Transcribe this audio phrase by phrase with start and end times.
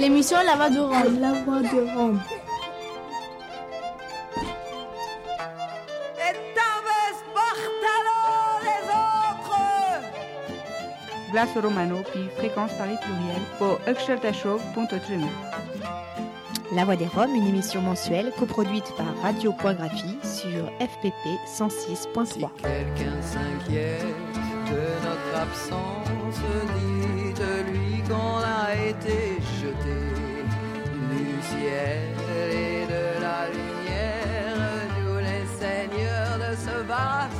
[0.00, 1.20] L'émission La Voix de Rome.
[1.20, 2.20] La Voix de Rome.
[11.32, 13.78] Blas Romano, puis fréquence Paris pluriel, pour
[16.74, 22.26] La Voix des Roms, une émission mensuelle coproduite par Radio.graphie sur FPP 106.3.
[22.26, 24.06] Si quelqu'un s'inquiète
[24.66, 26.40] de notre absence,
[27.36, 29.29] dites-lui qu'on a été
[31.66, 34.56] et de la lumière,
[34.98, 37.39] nous les seigneurs de ce vaste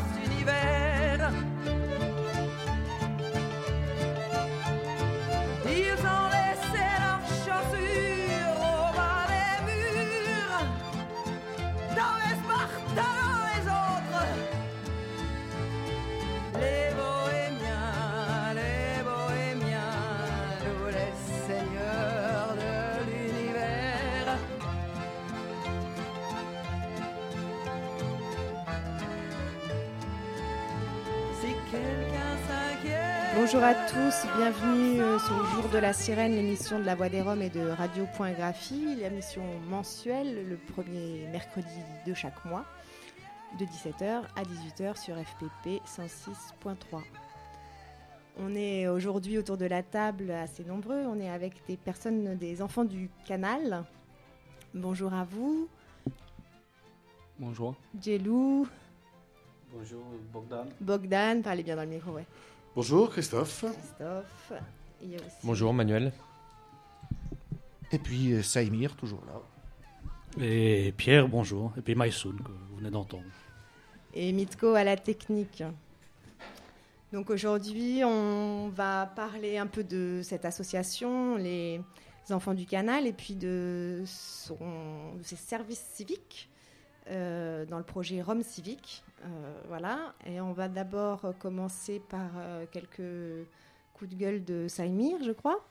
[33.53, 37.09] Bonjour à tous, bienvenue euh, sur le jour de la sirène, l'émission de la Voix
[37.09, 41.67] des Roms et de Radio.graphie, l'émission mensuelle le premier mercredi
[42.07, 42.65] de chaque mois,
[43.59, 47.01] de 17h à 18h sur FPP 106.3.
[48.39, 52.63] On est aujourd'hui autour de la table assez nombreux, on est avec des personnes, des
[52.63, 53.83] enfants du canal.
[54.75, 55.69] Bonjour à vous,
[57.37, 57.75] Bonjour.
[58.01, 58.69] Jelou,
[59.73, 60.67] Bonjour Bogdan.
[60.81, 62.27] Bogdan, parlez bien dans le micro, ouais.
[62.75, 63.65] Bonjour Christophe.
[63.65, 64.53] Christophe.
[65.03, 66.13] Il y a aussi- Bonjour Manuel.
[67.93, 69.41] Et puis euh, Saïmir, toujours là.
[70.45, 71.73] Et Pierre, bonjour.
[71.77, 73.25] Et puis Maïsoun, que vous venez d'entendre.
[74.15, 75.63] et Mitko à la technique.
[77.13, 81.81] Donc aujourd'hui, on va parler un peu de cette association, les
[82.31, 84.57] Enfants du Canal, et puis de, son,
[85.19, 86.49] de ses services civiques
[87.09, 89.03] euh, dans le projet Rome Civique.
[89.25, 90.15] Euh, voilà.
[90.27, 93.47] Et on va d'abord commencer par euh, quelques
[93.95, 95.65] coups de gueule de Saïmir, je crois.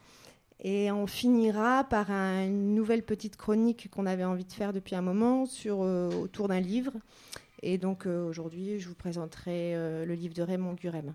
[0.62, 4.95] Et on finira par un- une nouvelle petite chronique qu'on avait envie de faire depuis
[4.95, 6.94] un moment sur, autour d'un livre.
[7.61, 9.73] Et donc aujourd'hui, je vous présenterai
[10.06, 11.13] le livre de Raymond Gurem.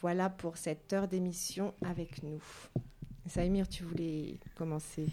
[0.00, 2.40] Voilà pour cette heure d'émission avec nous.
[3.26, 5.06] Saïmir, tu voulais commencer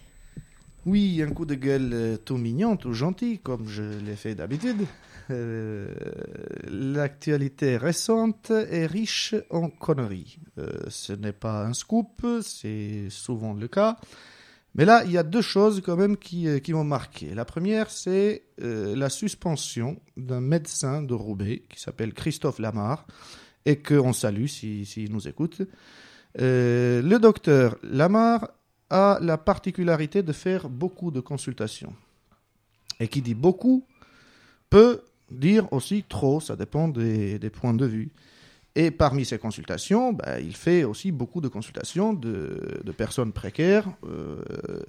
[0.85, 4.85] Oui, un coup de gueule euh, tout mignon, tout gentil, comme je l'ai fait d'habitude.
[5.31, 5.91] Euh,
[6.69, 10.37] L'actualité récente est riche en conneries.
[10.59, 13.97] Euh, ce n'est pas un scoop, c'est souvent le cas.
[14.75, 17.33] Mais là, il y a deux choses quand même qui, m'ont marqué.
[17.33, 23.07] La première, c'est la suspension d'un médecin de Roubaix qui s'appelle Christophe Lamar
[23.65, 25.61] et qu'on salue s'il si, nous écoute.
[26.37, 28.49] Le docteur Lamar
[28.89, 31.93] a la particularité de faire beaucoup de consultations.
[32.99, 33.85] Et qui dit beaucoup
[34.69, 35.01] peut
[35.31, 38.11] dire aussi trop, ça dépend des, points de vue.
[38.75, 44.41] Et parmi ces consultations, bah, il fait aussi beaucoup de consultations de, personnes précaires, euh,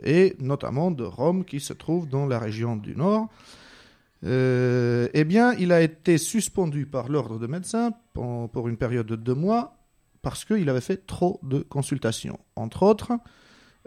[0.02, 3.28] et notamment de Roms qui se trouvent dans la région du Nord.
[4.24, 9.06] Euh, eh bien, il a été suspendu par l'ordre de médecins pour, pour une période
[9.06, 9.76] de deux mois
[10.22, 12.40] parce qu'il avait fait trop de consultations.
[12.56, 13.12] Entre autres,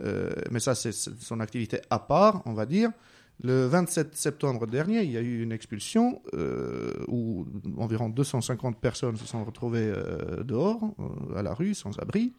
[0.01, 2.91] euh, mais ça c'est son activité à part, on va dire.
[3.41, 7.45] Le 27 septembre dernier, il y a eu une expulsion euh, où
[7.77, 10.81] environ 250 personnes se sont retrouvées euh, dehors,
[11.35, 12.33] à la rue, sans abri.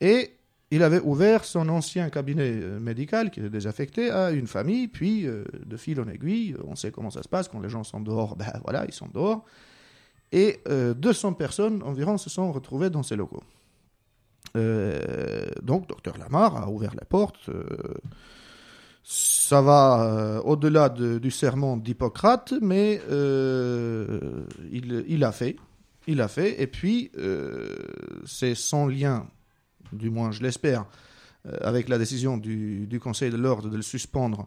[0.00, 0.30] Et
[0.70, 5.76] il avait ouvert son ancien cabinet médical qui était désaffecté à une famille, puis de
[5.76, 8.58] fil en aiguille, on sait comment ça se passe quand les gens sont dehors, ben
[8.64, 9.44] voilà, ils sont dehors.
[10.32, 13.42] Et euh, 200 personnes environ se sont retrouvées dans ces locaux.
[14.56, 17.48] Euh, donc, docteur Lamar a ouvert la porte.
[17.48, 17.64] euh,
[19.04, 23.00] ça va euh, au-delà de- du serment d'Hippocrate, mais
[24.70, 25.56] il, a fait.
[26.06, 26.60] Il a fait.
[26.62, 27.10] Et puis,
[28.24, 29.26] c'est sans lien,
[29.92, 30.86] du moins je l'espère,
[31.62, 34.46] avec la décision du Conseil de l'ordre de le suspendre.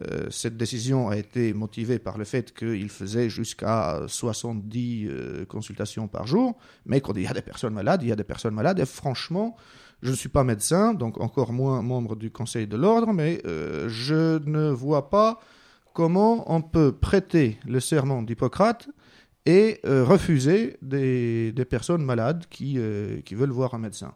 [0.00, 6.06] Euh, cette décision a été motivée par le fait qu'il faisait jusqu'à 70 euh, consultations
[6.06, 6.56] par jour,
[6.86, 8.86] mais quand il y a des personnes malades, il y a des personnes malades, et
[8.86, 9.56] franchement,
[10.02, 13.88] je ne suis pas médecin, donc encore moins membre du Conseil de l'ordre, mais euh,
[13.88, 15.40] je ne vois pas
[15.92, 18.88] comment on peut prêter le serment d'Hippocrate
[19.44, 24.14] et euh, refuser des, personnes malades qui veulent voir un médecin.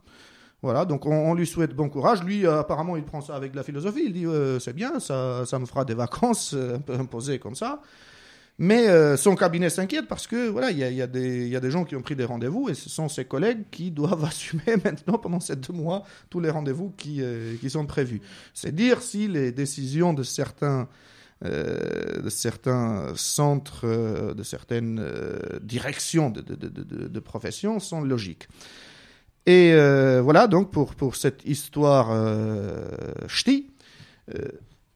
[0.64, 2.25] Voilà, donc on, lui souhaite bon courage.
[2.25, 4.05] Lui, euh, apparemment, il prend ça avec la philosophie.
[4.06, 7.38] Il dit euh, c'est bien, ça, ça me fera des vacances euh, un peu imposées
[7.38, 7.82] comme ça.
[8.56, 11.96] Mais son cabinet s'inquiète parce que voilà, il y a, y a des gens qui
[11.96, 15.56] ont pris des rendez-vous et ce sont ses collègues qui doivent assumer maintenant pendant ces
[15.56, 17.20] deux mois tous les rendez-vous qui,
[17.61, 18.22] qui sont prévus.
[18.55, 20.88] C'est dire si les décisions de certains
[21.43, 25.05] de certains centres, de certaines
[25.61, 28.46] directions de, de, de, de, de profession sont logiques.
[29.46, 32.88] Et euh, voilà donc pour, pour cette histoire euh,
[33.29, 33.70] ch'ti.
[34.35, 34.49] Euh,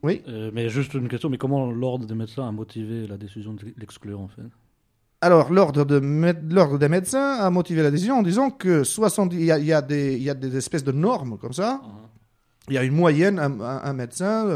[0.02, 0.22] oui.
[0.52, 4.20] Mais juste une question, mais comment l'ordre des médecins a motivé la décision de l'exclure
[4.20, 4.42] en fait?
[5.20, 6.00] Alors, l'ordre de
[6.54, 9.72] l'ordre des médecins a motivé la décision en disant que 70, il y a, y
[9.72, 11.82] a des, il y a des espèces de normes comme ça.
[12.68, 14.46] Il y a une moyenne, un, médecin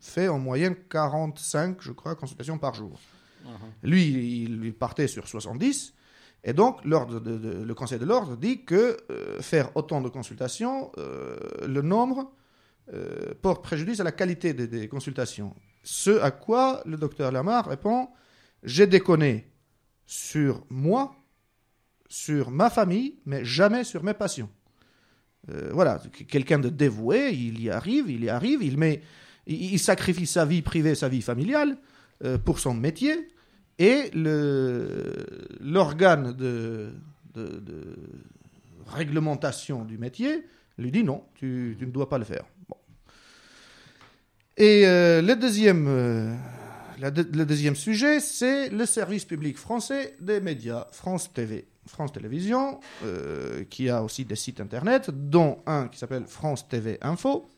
[0.00, 3.00] fait en moyenne 45, je crois, consultations par jour.
[3.82, 5.94] Lui, il, il partait sur 70.
[6.44, 11.82] Et donc, le conseil de l'ordre dit que euh, faire autant de consultations, euh, le
[11.82, 12.32] nombre
[12.94, 15.54] euh, porte préjudice à la qualité des, consultations.
[15.82, 18.08] Ce à quoi le docteur Lamar répond
[18.62, 19.52] J'ai déconné
[20.06, 21.14] sur moi,
[22.08, 24.50] sur ma famille, mais jamais sur mes patients.
[25.72, 29.00] Voilà, quelqu'un de dévoué, il y arrive, il y arrive, il met,
[29.46, 31.78] il, sacrifie sa vie privée, sa vie familiale
[32.44, 33.28] pour son métier,
[33.80, 34.10] et
[35.60, 36.92] l'organe de,
[38.86, 40.44] réglementation du métier
[40.76, 42.44] lui dit non, tu, ne dois pas le faire.
[44.58, 46.34] Et euh, le, deuxième, euh,
[47.00, 51.66] le deuxième sujet, c'est le service public français des médias, France TV.
[51.86, 56.98] France Télévisions, euh, qui a aussi des sites internet, dont un qui s'appelle France TV
[57.00, 57.48] Info,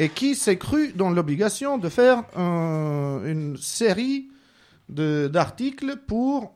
[0.00, 4.31] et qui s'est cru dans l'obligation de faire un- une série
[4.92, 6.54] d'articles pour,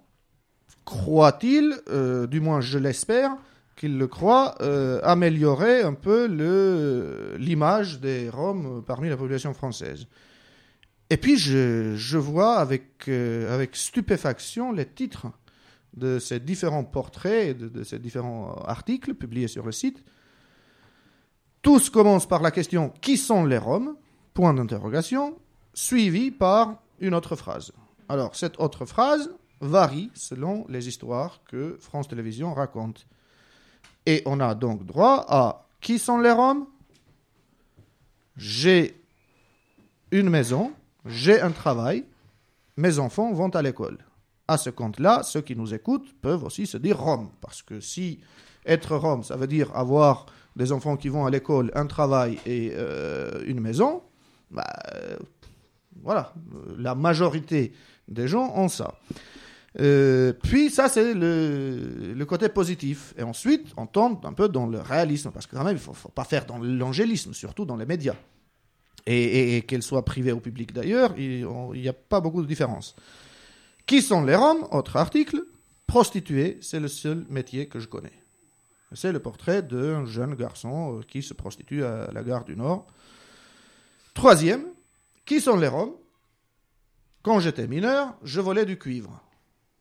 [0.85, 3.37] croit-il, euh, du moins je l'espère,
[3.77, 6.27] qu'il le croit, euh, améliorer un peu
[7.39, 10.07] l'image des Roms parmi la population française.
[11.11, 15.27] Et puis je, vois avec, euh, avec stupéfaction les titres
[15.95, 20.03] de ces différents portraits de, de ces différents articles publiés sur le site.
[21.63, 23.97] Tous commencent par la question Qui sont les Roms?
[24.35, 25.39] Point d'interrogation,
[25.73, 27.73] suivi par une autre phrase.
[28.09, 29.31] Alors, cette autre phrase
[29.61, 33.07] varie selon les histoires que France Télévisions raconte.
[34.05, 36.67] Et on a donc droit à Qui sont les Roms?
[38.37, 39.01] J'ai
[40.11, 40.73] une maison,
[41.05, 42.05] j'ai un travail,
[42.77, 43.99] mes enfants vont à l'école
[44.49, 47.31] à ce compte-là, ceux qui nous écoutent peuvent aussi se dire Rome.
[47.41, 48.21] Parce que si
[48.65, 52.73] être Rome, ça veut dire avoir des enfants qui vont à l'école, un travail et
[52.75, 54.03] euh, une maison,
[54.51, 54.65] bah,
[56.03, 56.35] voilà,
[56.79, 57.73] la majorité
[58.09, 58.95] des gens ont ça.
[59.79, 63.15] Euh, puis ça, c'est le, le côté positif.
[63.19, 65.95] Et ensuite, on tombe un peu dans le réalisme, parce que quand même, il ne
[65.95, 68.17] faut, pas faire dans l'angélisme, surtout dans les médias.
[69.09, 72.97] Et qu'elles soient privées ou publiques d'ailleurs, il n'y a pas beaucoup de différence.
[73.87, 74.67] Qui sont les Roms?
[74.73, 75.45] Autre article.
[75.87, 78.13] Prostituée, c'est le seul métier que je connais.
[78.93, 82.87] C'est le portrait d'un jeune garçon euh, qui se prostitue à la gare du Nord.
[84.15, 84.65] Troisième,
[85.27, 85.97] qui sont les Roms?
[87.23, 89.21] Quand j'étais mineur, je volais du cuivre.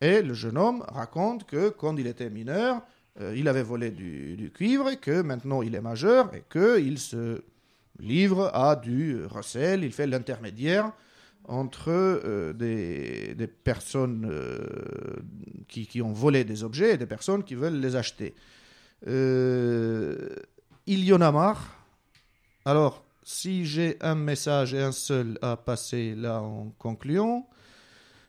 [0.00, 2.82] Et le jeune homme raconte que quand il était mineur,
[3.20, 7.42] euh, il avait volé du, cuivre et que maintenant il est majeur et qu'il se
[7.98, 10.92] livre à du recel, il fait l'intermédiaire
[11.44, 14.58] entre euh, des, personnes euh,
[15.68, 18.34] qui, qui, ont volé des objets et des personnes qui veulent les acheter.
[19.06, 20.34] Il
[20.86, 21.78] y en a marre.
[22.64, 27.48] Alors, si j'ai un message et un seul à passer là en concluant,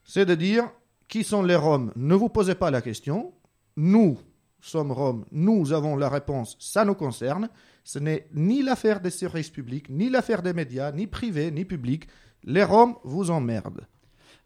[0.03, 0.71] c'est de dire
[1.07, 1.91] qui sont les Roms?
[1.95, 3.31] Ne vous posez pas la question.
[3.75, 4.17] Nous
[4.59, 7.47] sommes Roms, nous avons la réponse, ça nous concerne.
[7.83, 12.07] Ce n'est ni l'affaire des services publics, ni l'affaire des médias, ni privés, ni publics.
[12.43, 13.85] Les Roms vous emmerdent.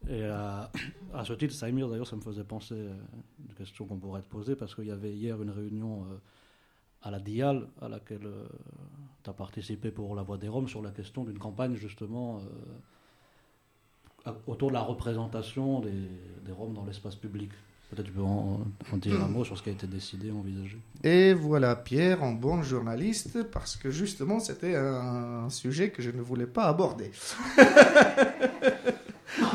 [0.09, 0.69] Et à,
[1.13, 4.27] à ce titre, Saïmir, d'ailleurs, ça me faisait penser à une question qu'on pourrait te
[4.27, 6.17] poser, parce qu'il y avait hier une réunion euh,
[7.03, 8.47] à la DIAL à laquelle euh,
[9.23, 12.41] tu as participé pour la Voix des Roms sur la question d'une campagne, justement,
[14.27, 15.91] euh, autour de la représentation des,
[16.45, 17.51] des Roms dans l'espace public.
[17.89, 18.61] Peut-être tu peux en,
[18.93, 20.77] dire un mot sur ce qui a été décidé, envisagé.
[21.03, 26.21] Et voilà Pierre en bon journaliste, parce que justement c'était un sujet que je ne
[26.21, 27.11] voulais pas aborder.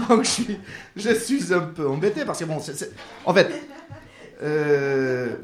[0.08, 0.24] Donc
[0.96, 2.92] je suis, un peu embêté parce que bon, c'est,
[3.24, 3.50] en fait,
[4.42, 5.36] euh...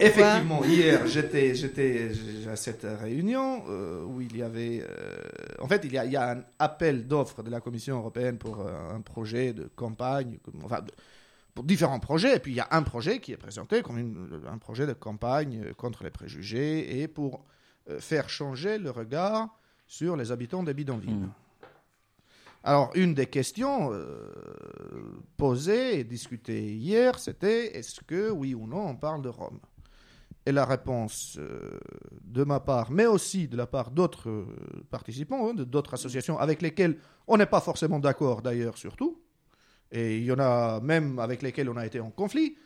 [0.00, 2.10] effectivement hier j'étais, j'étais
[2.50, 5.16] à cette réunion euh, où il y avait, euh,
[5.60, 8.38] en fait il y, a, il y, a, un appel d'offres de la Commission européenne
[8.38, 10.80] pour euh, un projet de campagne, enfin.
[11.54, 12.36] Pour différents projets.
[12.36, 14.92] Et puis il y a un projet qui est présenté comme une, un projet de
[14.92, 17.44] campagne contre les préjugés et pour
[17.98, 21.14] faire changer le regard sur les habitants des bidonvilles.
[21.14, 21.32] Mm.
[22.64, 24.30] Alors, une des questions euh,
[25.36, 29.60] posées et discutées hier, c'était est-ce que, oui ou non, on parle de Rome?
[30.48, 31.78] Et la réponse euh,
[32.22, 34.46] de ma part, mais aussi de la part d'autres euh,
[34.88, 39.20] participants, hein, d'autres associations avec lesquelles on n'est pas forcément d'accord d'ailleurs, surtout,
[39.92, 42.56] et il y en a même avec lesquelles on a été en conflit,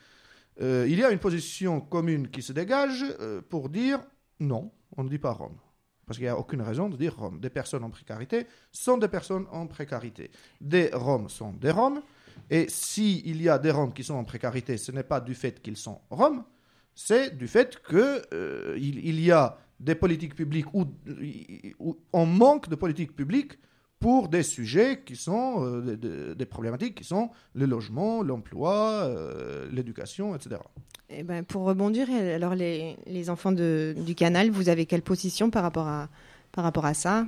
[0.61, 3.05] euh, il y a une position commune qui se dégage
[3.49, 3.99] pour dire
[4.39, 5.59] non, on ne dit pas Rome.
[6.07, 7.41] Parce qu'il n'y a aucune raison de dire Rome.
[7.41, 10.31] Des personnes en précarité sont des personnes en précarité.
[10.61, 12.01] Des Roms sont des Roms.
[12.49, 15.61] Et s'il y a des Roms qui sont en précarité, ce n'est pas du fait
[15.61, 16.45] qu'ils sont Roms,
[16.95, 20.87] c'est du fait qu'il il y a des politiques publiques où,
[22.13, 23.59] on manque de politiques publiques
[23.99, 30.35] pour des sujets qui sont euh, des- problématiques qui sont le logement, l'emploi, euh, l'éducation,
[30.35, 30.61] etc.
[31.09, 35.63] Eh ben, pour rebondir, alors les, les enfants du canal, vous avez quelle position par
[35.63, 36.09] rapport à,
[36.53, 37.27] par rapport à ça?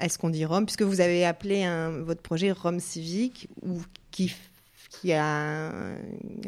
[0.00, 0.66] Est-ce qu'on dit Rome?
[0.66, 1.66] Puisque vous avez appelé
[2.04, 3.80] votre projet Rome civique, ou
[4.10, 4.32] qui,
[5.00, 5.12] qui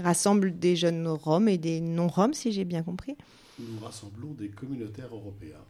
[0.01, 3.17] rassemble des jeunes Roms et des non-Roms, si j'ai bien compris.
[3.59, 5.65] Nous rassemblons des communautaires européens.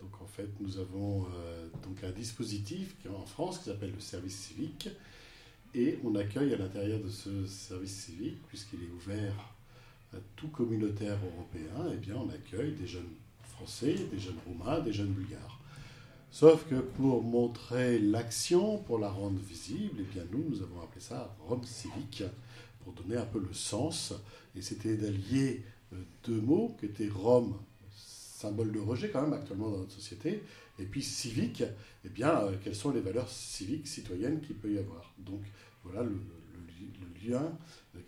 [0.00, 4.00] Donc en fait, nous avons euh, donc un dispositif qui en France qui s'appelle le
[4.00, 4.88] service civique.
[5.74, 9.34] Et on accueille à l'intérieur de ce service civique, puisqu'il est ouvert
[10.14, 14.92] à tout communautaire européen, eh bien on accueille des jeunes français, des jeunes roumains, des
[14.92, 15.60] jeunes bulgares.
[16.38, 21.00] Sauf que pour montrer l'action, pour la rendre visible, eh bien nous, nous avons appelé
[21.00, 22.24] ça Rome civique,
[22.84, 24.12] pour donner un peu le sens.
[24.54, 25.62] Et c'était d'allier
[25.94, 27.56] euh, deux mots qui étaient Rome,
[27.90, 30.42] symbole de rejet quand même actuellement dans notre société,
[30.78, 31.64] et puis civique,
[32.04, 35.14] eh bien, euh, quelles sont les valeurs civiques, citoyennes qu'il peut y avoir?
[35.16, 35.40] Donc
[35.84, 37.50] voilà le, le li- le lien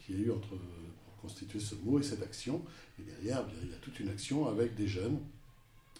[0.00, 2.62] qu'il y a eu entre, pour constituer ce mot et cette action.
[2.98, 5.18] Et derrière, eh bien, il y a toute une action avec des jeunes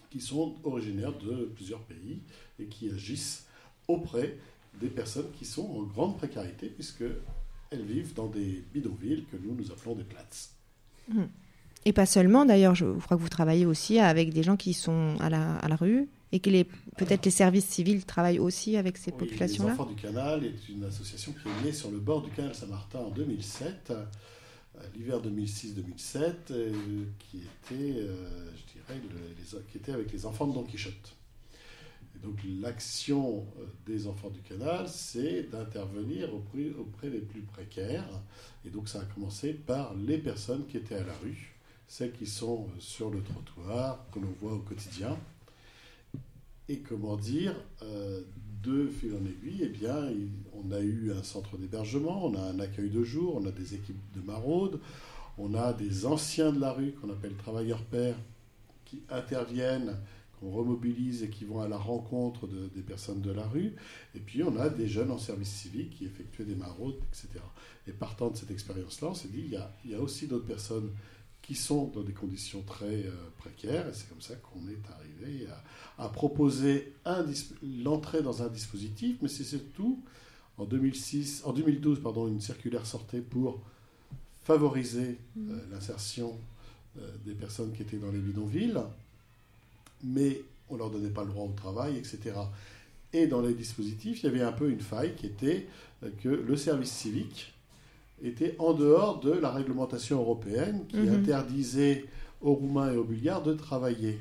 [0.09, 2.21] qui sont originaires de plusieurs pays
[2.59, 3.45] et qui agissent
[3.87, 4.37] auprès
[4.79, 7.03] des personnes qui sont en grande précarité, puisque
[7.71, 10.53] elles vivent dans des bidonvilles que nous, nous appelons des places.
[11.85, 15.15] Et pas seulement, d'ailleurs, je crois que vous travaillez aussi avec des gens qui sont
[15.19, 16.49] à la, à la rue et que
[16.97, 19.73] peut-être les services civils travaillent aussi avec ces Oui, Les populations-là.
[19.73, 22.99] Enfants du Canal est une association qui est née sur le bord du canal Saint-Martin
[22.99, 24.03] en 2007, euh,
[24.95, 29.01] l'hiver 2006-2007, euh, qui était, euh, je dirais,
[29.71, 31.15] qui était avec les enfants de Don Quichotte.
[32.23, 38.09] Donc l'action euh, des enfants du canal, c'est d'intervenir auprès, auprès des plus précaires.
[38.65, 41.55] Et donc ça a commencé par les personnes qui étaient à la rue,
[41.87, 45.17] celles qui sont sur le trottoir, que l'on voit au quotidien.
[46.67, 47.55] Et comment dire,
[48.63, 50.09] de fil en aiguille, eh bien,
[50.53, 53.75] on a eu un centre d'hébergement, on a un accueil de jour, on a des
[53.75, 54.79] équipes de maraude,
[55.37, 58.17] on a des anciens de la rue qu'on appelle travailleurs pairs
[58.85, 59.95] qui interviennent,
[60.39, 63.73] qu'on remobilise et qui vont à la rencontre de- des personnes de la rue.
[64.15, 67.27] Et puis on a des jeunes en service civique qui effectuent des maraudes, etc.
[67.87, 70.27] Et partant de cette expérience-là, on s'est dit, il y a, il y a aussi
[70.27, 70.89] d'autres personnes
[71.49, 75.47] qui sont dans des conditions très euh, précaires, et c'est comme ça qu'on est arrivé
[75.97, 76.93] à, à proposer
[77.83, 79.99] l'entrée dans un dispositif, mais c'est surtout
[80.59, 83.63] en 2006, en 2012, pardon, une circulaire sortait pour
[84.43, 86.37] favoriser euh, l'insertion
[86.99, 88.77] euh, des personnes qui étaient dans les bidonvilles,
[90.03, 92.35] mais on leur donnait pas le droit au travail, etc.
[93.11, 95.65] Et dans les dispositifs, il y avait un peu une faille qui était
[96.21, 97.55] que le service civique
[98.23, 101.13] était en dehors de la réglementation européenne qui Mhm.
[101.19, 102.05] interdisait
[102.41, 104.19] aux Roumains et aux Bulgares de travailler.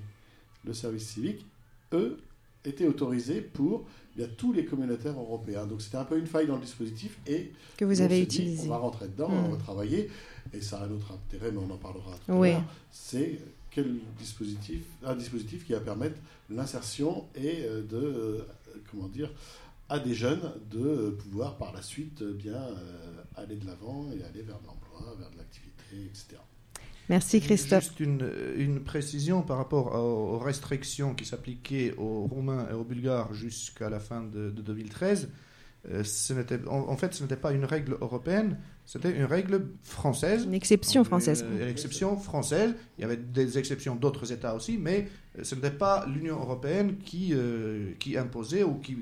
[0.65, 1.45] Le service civique,
[1.93, 2.19] eux,
[2.65, 5.65] étaient autorisés pour eh bien, tous les communautaires européens.
[5.67, 8.41] Donc c'était un peu une faille dans le dispositif et que vous on avez dit,
[8.43, 8.67] utilisé.
[8.67, 10.11] on va rentrer dedans, on va travailler
[10.53, 12.49] et ça a un autre intérêt, mais on en parlera tout Oui.
[12.51, 12.65] à l'heure.
[12.91, 13.39] C'est
[13.71, 16.17] quel dispositif, un dispositif qui va permettre
[16.51, 18.39] l'insertion et euh, de, euh,
[18.91, 19.31] comment dire,
[19.89, 24.23] à des jeunes de pouvoir par la suite euh, bien euh, aller de l'avant et
[24.25, 26.37] aller vers l'emploi, vers de l'activité, etc.
[27.09, 27.85] Merci Christophe.
[27.85, 32.85] Juste une, une précision par rapport aux, aux restrictions qui s'appliquaient aux Roumains et aux
[32.85, 35.31] Bulgares jusqu'à la fin de, de 2013.
[35.91, 39.69] Euh, ce n'était- en, en fait, ce n'était pas une règle européenne, c'était une règle
[39.85, 40.45] française.
[40.45, 41.47] Une exception française.
[41.51, 42.75] Une, une exception française.
[42.99, 45.09] Il y avait des exceptions d'autres États aussi, mais
[45.43, 48.99] ce n'était pas l'Union européenne qui, euh, qui imposait ou qui,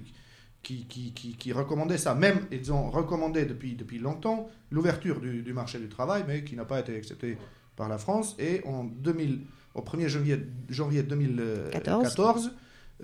[0.67, 2.17] qui, qui, qui, qui recommandait ça.
[2.17, 6.57] Même, ils ont recommandé depuis, depuis longtemps l'ouverture du, du marché du travail, mais qui
[6.57, 7.39] n'a pas été acceptée
[7.77, 8.35] par la France.
[8.41, 9.43] Et en 2000,
[9.77, 12.51] au 1er janvier, janvier 2014,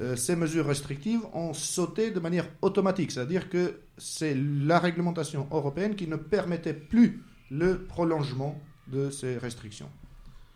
[0.01, 3.13] euh, ces mesures restrictives ont sauté de manière automatique.
[3.13, 9.89] C'est-à-dire que c'est la réglementation européenne qui ne permettait plus le prolongement de ces restrictions.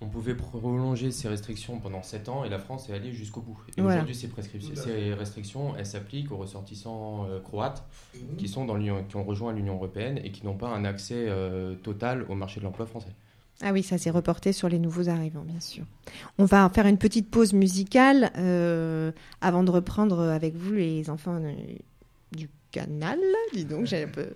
[0.03, 3.59] On pouvait prolonger ces restrictions pendant 7 ans et la France est allée jusqu'au bout.
[3.77, 3.97] Et Voilà.
[3.97, 7.83] aujourd'hui, ces, prescriptions- ces restrictions, elles s'appliquent aux ressortissants euh, croates
[8.37, 11.15] qui, sont dans l'Union- qui ont rejoint l'Union européenne et qui n'ont pas un accès
[11.29, 13.09] euh, total au marché de l'emploi français.
[13.63, 15.85] Ah oui, ça s'est reporté sur les nouveaux arrivants, bien sûr.
[16.37, 21.41] On va faire une petite pause musicale euh, avant de reprendre avec vous les enfants
[21.43, 21.55] euh,
[22.37, 23.19] du canal.
[23.55, 24.27] Dis donc, j'ai un peu.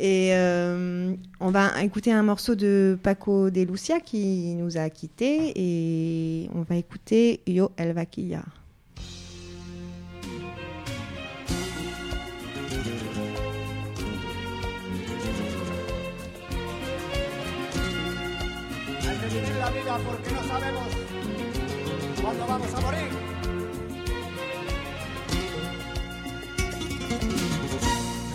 [0.00, 5.52] Et euh, on va écouter un morceau de Paco de Lucia qui nous a quittés
[5.56, 8.44] et on va écouter Yo El Vaquilla.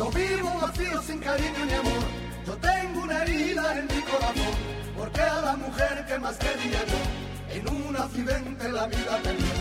[0.03, 2.03] Yo vivo vacío sin cariño ni amor.
[2.45, 4.53] Yo tengo una herida en mi corazón.
[4.97, 9.53] Porque a la mujer que más quería yo, en un accidente la vida perdió.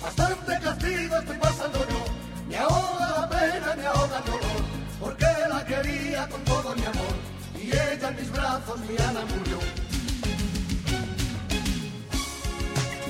[0.00, 2.04] Bastante castigo estoy pasando yo.
[2.48, 4.62] Me ahoga la pena, me ahoga el dolor.
[5.00, 7.14] Porque la quería con todo mi amor.
[7.60, 9.58] Y ella en mis brazos, mi Ana murió.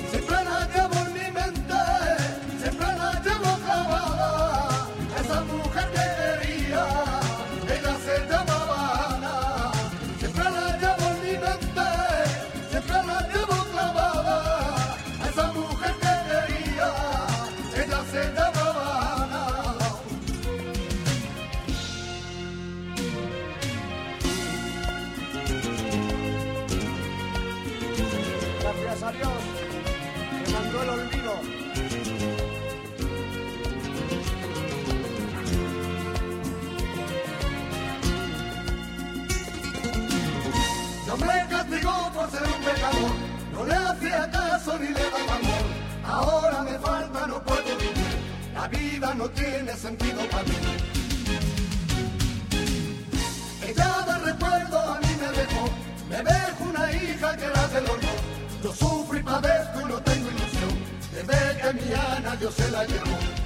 [0.09, 0.67] Siempre la
[44.79, 45.65] ni le daba amor.
[46.05, 48.13] Ahora me falta, no puedo vivir,
[48.53, 50.55] la vida no tiene sentido para mí.
[53.67, 55.69] Ella de recuerdo a mí me dejó,
[56.09, 58.09] me dejó una hija que era del horno.
[58.63, 60.73] Yo sufro y padezco y no tengo ilusión,
[61.13, 63.40] desde que mi Ana Dios se la llevó.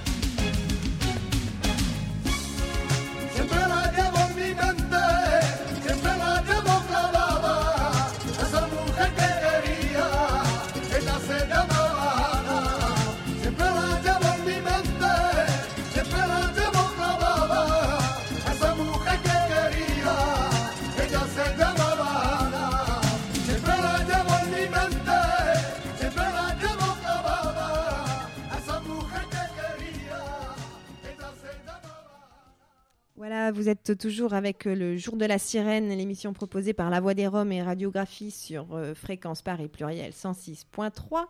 [33.28, 37.00] Voilà, vous êtes toujours avec euh, le Jour de la Sirène, l'émission proposée par La
[37.00, 41.26] Voix des Roms et Radiographie sur euh, Fréquence Paris Pluriel 106.3.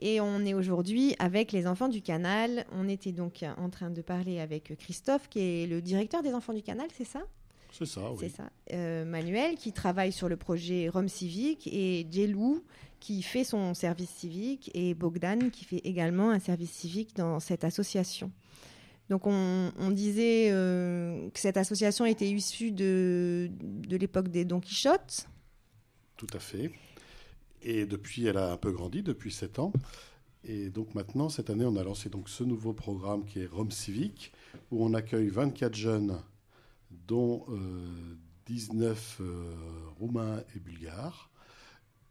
[0.00, 2.64] Et on est aujourd'hui avec les enfants du canal.
[2.72, 6.54] On était donc en train de parler avec Christophe, qui est le directeur des enfants
[6.54, 7.20] du canal, c'est ça?
[7.70, 8.16] C'est ça, oui.
[8.20, 8.48] C'est ça.
[8.72, 12.64] Euh, Manuel, qui travaille sur le projet Rome Civique, et Jelou,
[12.98, 17.64] qui fait son service civique, et Bogdan, qui fait également un service civique dans cette
[17.64, 18.32] association.
[19.10, 23.50] Donc on, disait euh, que cette association était issue de,
[23.90, 25.26] l'époque des Don Quichotte.
[26.16, 26.70] Tout à fait.
[27.60, 29.72] Et depuis, elle a un peu grandi, depuis 7 ans.
[30.44, 34.32] Et donc maintenant, cette année, on a lancé ce nouveau programme qui est Rome Civique,
[34.70, 36.16] où on accueille 24 jeunes,
[37.08, 39.52] dont euh, 19 euh,
[39.98, 41.30] Roumains et Bulgares,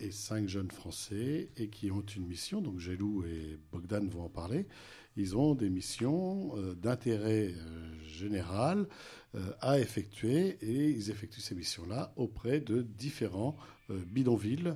[0.01, 4.29] et 5 jeunes Français, et qui ont une mission, donc Gélou et Bogdan vont en
[4.29, 4.67] parler,
[5.15, 8.87] ils ont des missions euh, d'intérêt euh, général
[9.35, 13.55] euh, à effectuer, et ils effectuent ces missions-là auprès de différents
[13.89, 14.75] bidonvilles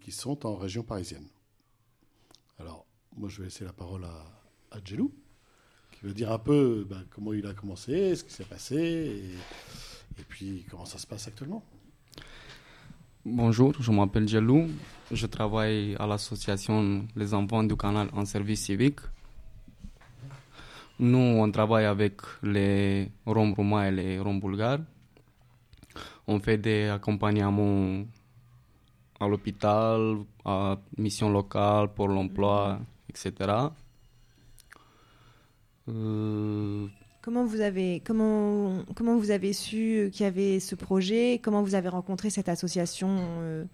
[0.00, 1.26] qui sont en région parisienne.
[2.58, 2.84] Alors,
[3.16, 4.26] moi, je vais laisser la parole à,
[4.70, 5.10] à Djelou,
[5.92, 10.20] qui va dire un peu ben, comment il a commencé, ce qui s'est passé, et,
[10.20, 11.64] et puis comment ça se passe actuellement.
[13.24, 14.68] Bonjour, je m'appelle Jelou.
[15.10, 19.00] Je travaille à l'association Les Enfants du Canal en service civique.
[20.98, 24.80] Nous, on travaille avec les Roms roumains et les Roms bulgares.
[26.26, 28.04] On fait des accompagnements
[29.18, 33.32] à l'hôpital, à mission locale pour l'emploi, etc.
[35.88, 36.86] Euh,
[37.22, 41.40] Comment vous avez, comment, comment vous avez su qu'il y avait ce projet?
[41.42, 43.08] Comment vous avez rencontré cette association
[43.40, 43.64] euh,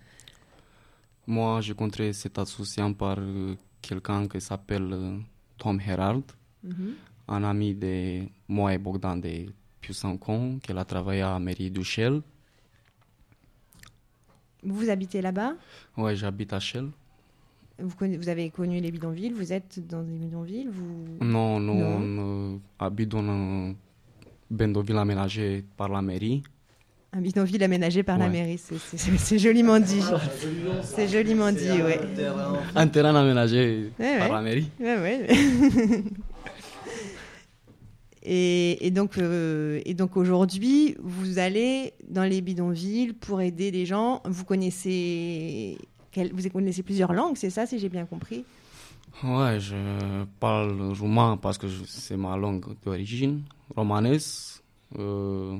[1.29, 5.21] moi, j'ai rencontré cette association par euh, quelqu'un qui s'appelle
[5.59, 6.25] Tom Herald.
[6.65, 6.95] mhm.
[7.29, 9.47] Un ami de moi et Bogdan de
[9.81, 12.21] plus 5 ans, qu'elle a travaillé à la mairie d'Ushel.
[14.65, 15.53] Vous habitez là-bas?
[15.97, 16.89] Ouais, j'habite à Shell.
[17.79, 21.25] vous, conna- vous avez connu les bidonvilles Vous êtes dans des bidonvilles vous...
[21.25, 21.97] Non, nous, Non.
[21.97, 23.75] on euh, habite dans un
[24.51, 26.43] bidonville aménagé par la mairie.
[27.13, 30.03] Un bidonville aménagé par la mairie, c'est- joliment dit.
[30.83, 32.01] C'est joliment dit, ouais.
[32.75, 34.35] Un terrain aménagé Ouais, par ouais.
[34.35, 34.71] la mairie.
[34.81, 35.27] Ouais, ouais.
[38.23, 43.87] et, et donc, euh, et donc aujourd'hui, vous allez dans les bidonvilles pour aider les
[43.87, 44.21] gens.
[44.25, 45.79] Vous connaissez,
[46.17, 48.45] vous connaissez plusieurs langues, c'est ça, si j'ai bien compris?
[49.25, 53.43] Ouais, je parle roumain parce que c'est ma langue d'origine,
[53.75, 54.19] romanes,
[54.99, 55.59] euh,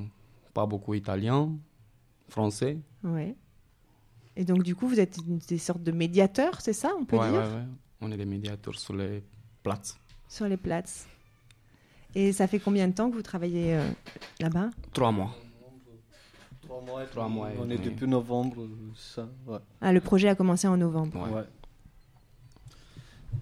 [0.55, 1.51] pas beaucoup italien,
[2.29, 2.79] français.
[3.03, 3.35] Ouais.
[4.37, 7.17] Et donc, du coup, vous êtes une- des sortes de médiateurs, c'est ça, on peut
[7.17, 7.41] Ouais, dire?
[7.41, 7.65] ouais, ouais.
[8.01, 9.25] On est des médiateurs sur les
[9.65, 9.99] places.
[10.29, 11.09] Sur les places.
[12.15, 13.87] Et ça fait combien de temps que vous travaillez euh,
[14.41, 14.71] là-bas?
[14.93, 15.35] Trois mois.
[16.63, 18.57] Trois mois et Trois mois et On est depuis novembre,
[18.97, 19.29] ça.
[19.47, 19.59] Ouais.
[19.81, 21.15] Ah, le projet a commencé en novembre.
[21.17, 21.35] Ouais.
[21.37, 21.45] Ouais.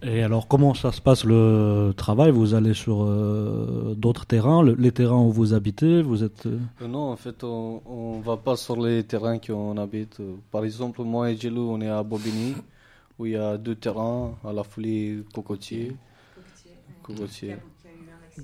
[0.03, 2.31] Et alors, comment ça se passe le travail?
[2.31, 6.59] Vous allez sur euh, d'autres terrains, le- les terrains où vous habitez Vous êtes euh,
[6.87, 10.21] Non, en fait, on, on va pas sur les terrains qu'on habite.
[10.51, 12.55] Par exemple, moi et Jelou, on est à Bobigny,
[13.19, 15.97] où il y a deux terrains, à la folie Cocotier.
[17.03, 17.57] Cocotier.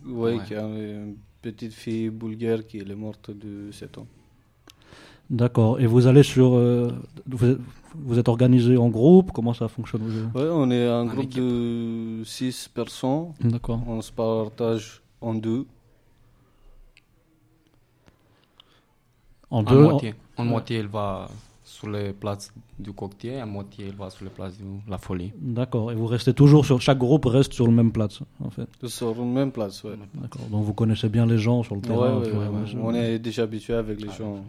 [0.07, 0.45] Ouais, Ouais.
[0.47, 4.07] qui a une petite fille bulgare qui est morte de 7 ans.
[5.31, 5.81] d'accord.
[5.81, 6.91] Et vous allez sur, euh,
[7.27, 7.59] vous, êtes,
[7.95, 9.33] vous êtes organisé en groupe?
[9.33, 10.03] Comment ça fonctionne?
[10.35, 11.43] Ouais, on est un En groupe équipe.
[11.43, 13.33] de 6 personnes.
[13.41, 13.81] D'accord.
[13.87, 15.65] On se partage en deux.
[19.51, 19.83] En En deux.
[19.83, 20.15] moitié.
[20.37, 21.29] En moitié, elle va
[21.73, 25.33] sur les places du cocktail, en moitié, elle va sur les places de la folie.
[25.41, 25.91] D'accord.
[25.91, 28.69] Et vous restez toujours sur chaque groupe reste sur le même place en fait.
[28.87, 29.97] Sur une même place, ouais.
[30.15, 30.43] D'accord.
[30.51, 32.19] Donc vous connaissez bien les gens sur le Ouais, terrain.
[32.21, 32.79] ouais, à.
[32.83, 34.45] On est déjà habitué avec les gens.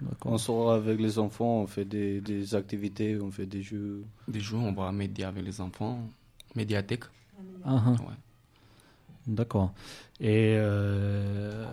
[0.00, 0.32] D'accord.
[0.32, 4.04] On sort avec les enfants, on fait des, des activités, on fait des jeux.
[4.28, 5.98] Des jours, on va médier avec les enfants.
[6.54, 7.04] Médiathèque.
[7.64, 7.90] Ah, ah.
[7.90, 8.16] Ouais.
[9.26, 9.72] D'accord.
[10.20, 11.64] Et euh,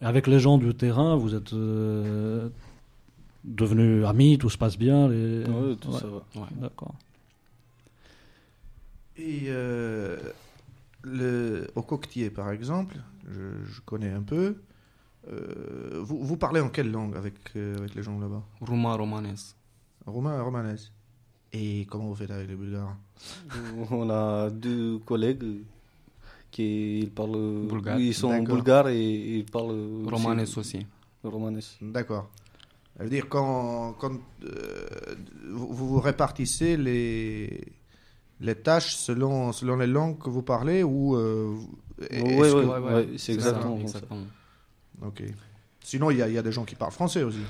[0.00, 2.48] avec les gens du terrain, vous êtes euh,
[3.44, 5.44] devenus amis, tout se passe bien les...
[5.44, 5.98] Ouais, tout Ouais.
[6.00, 6.40] ça va.
[6.40, 6.48] Ouais.
[6.60, 6.94] D'accord.
[9.16, 10.16] Et euh,
[11.02, 12.96] le, au coquetier, par exemple,
[13.28, 14.56] je, je connais un peu.
[15.28, 18.42] Euh, vous, vous parlez en quelle langue avec, euh, avec les gens là-bas?
[18.60, 19.36] Roumain, romanes.
[20.06, 20.90] Roumain et romanaise.
[21.52, 22.96] Et comment vous faites avec les Bulgares?
[23.90, 25.44] On a deux collègues
[26.50, 27.98] qui ils parlent Bulgare.
[27.98, 30.86] Ils sont bulgares et ils parlent aussi Romanes aussi.
[31.22, 31.60] romanes.
[31.80, 32.30] D'accord.
[33.02, 34.12] Ça veut dire quand, quand
[34.44, 34.86] euh,
[35.50, 37.64] vous, vous répartissez les,
[38.40, 41.52] les tâches selon, selon les langues que vous parlez ou euh,
[41.98, 43.82] que- ouais, ouais, c'est exactement ça.
[43.82, 44.20] exactement.
[45.04, 45.24] Ok.
[45.82, 47.40] Sinon, il y, a- il y a des gens qui parlent français aussi.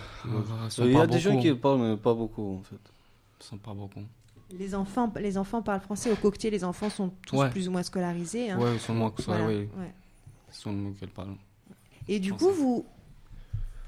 [0.78, 2.76] Il y a des gens qui parlent, mais pas beaucoup en fait.
[3.40, 4.00] Ils sont pas beaucoup.
[4.58, 6.10] Les enfants, les enfants parlent français.
[6.12, 7.50] Au coquetier, les enfants sont tous Ouais.
[7.50, 8.50] plus ou moins scolarisés.
[8.50, 8.58] hein.
[8.58, 9.68] Ouais, ils sont moins que ça, Voilà, ouais.
[9.78, 9.92] ouais.
[10.50, 11.34] Ils sont mieux qu'elles parlent.
[12.08, 12.44] Et du Français.
[12.46, 12.86] coup, vous,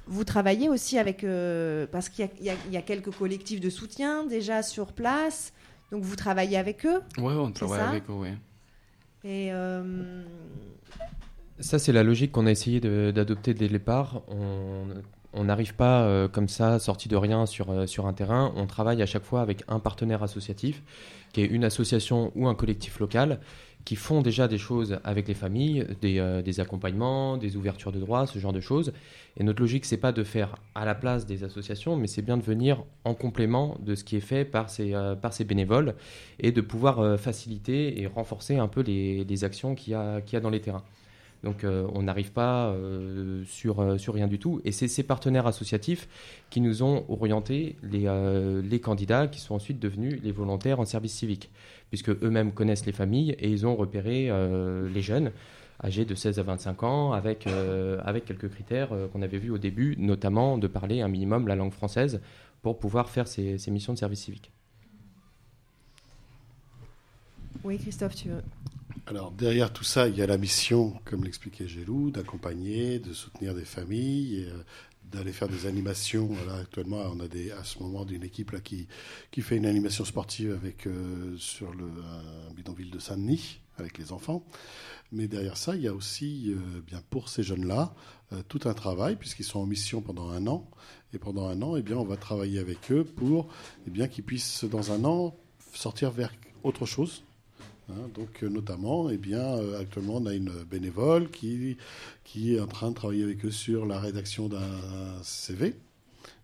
[0.06, 1.24] vous travaillez aussi avec...
[1.24, 5.52] euh, parce qu'il y a- y, y quelques collectifs de soutien déjà sur place.
[5.92, 7.00] Donc vous travaillez avec eux.
[7.18, 8.34] Ouais, on travaille avec eux, ouais.
[9.24, 10.22] Et euh,
[11.60, 14.22] Ça, c'est la logique qu'on a essayé d'adopter dès le départ.
[14.28, 14.86] On
[15.36, 18.52] on n'arrive pas euh, comme ça, sorti de rien, sur, euh, sur un terrain.
[18.54, 20.80] On travaille à chaque fois avec un partenaire associatif,
[21.32, 23.40] qui est une association ou un collectif local,
[23.84, 28.00] qui font déjà des choses avec les familles, des, euh, des accompagnements, des ouvertures de
[28.00, 28.92] droits, ce genre de choses.
[29.36, 32.36] Et notre logique, c'est pas de faire à la place des associations, mais c'est bien
[32.36, 35.14] de venir en complément de ce qui est fait par ces, euh,
[35.46, 35.94] bénévoles
[36.38, 40.50] et de pouvoir euh, faciliter et renforcer un peu les, actions qu'il y a dans
[40.50, 40.84] les terrains.
[41.44, 44.60] Donc euh, on n'arrive pas euh, sur, euh, sur rien du tout.
[44.64, 46.08] Et c'est ces partenaires associatifs
[46.50, 51.50] qui nous ont orienté les, candidats qui sont ensuite devenus les volontaires en service civique,
[51.90, 54.30] puisque eux-mêmes connaissent les familles et ils ont repéré
[54.92, 55.30] les jeunes
[55.82, 57.46] âgés de 16 à 25 ans avec,
[58.26, 62.20] quelques critères qu'on avait vus au début, notamment de parler un minimum la langue française
[62.62, 64.50] pour pouvoir faire ces, ces missions de service civique.
[67.64, 68.42] oui, Christophe, tu veux?
[69.06, 73.54] Alors derrière tout ça, il y a la mission, comme l'expliquait Gélou, d'accompagner, de soutenir
[73.54, 74.62] des familles, euh,
[75.12, 76.30] d'aller faire des animations.
[76.58, 78.88] Actuellement, on a à ce moment d'une équipe qui,
[79.42, 81.90] fait une animation sportive avec euh, sur le
[82.56, 84.42] bidonville de Saint-Denis avec les enfants.
[85.12, 87.94] Mais derrière ça, il y a aussi, euh, bien pour ces jeunes-là,
[88.48, 90.66] tout un travail puisqu'ils sont en mission pendant un an.
[91.12, 93.48] Et pendant un an, eh bien, on va travailler avec eux pour,
[93.86, 95.36] eh qu'ils puissent dans un an
[95.74, 97.22] sortir vers autre chose.
[97.90, 101.76] Hein, donc, euh, notamment, eh bien, euh, actuellement, on a une bénévole qui,
[102.24, 105.74] qui est en train de travailler avec eux sur la rédaction d'un CV.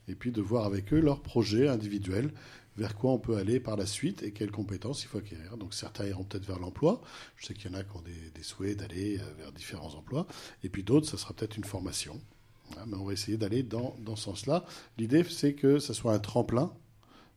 [0.08, 2.32] et puis de voir avec eux leur projet individuel,
[2.76, 5.56] vers quoi on peut aller par la suite et quelles compétences il faut acquérir.
[5.56, 7.00] Donc certains iront peut-être vers l'emploi,
[7.36, 9.94] je sais qu'il y en a qui ont des, des souhaits d'aller euh, vers différents
[9.94, 10.26] emplois,
[10.64, 12.20] et puis d'autres, ça sera peut-être une formation.
[12.68, 14.64] Voilà, mais on va essayer d'aller dans, dans ce sens-là.
[14.96, 16.72] L'idée, c'est que ça soit un tremplin.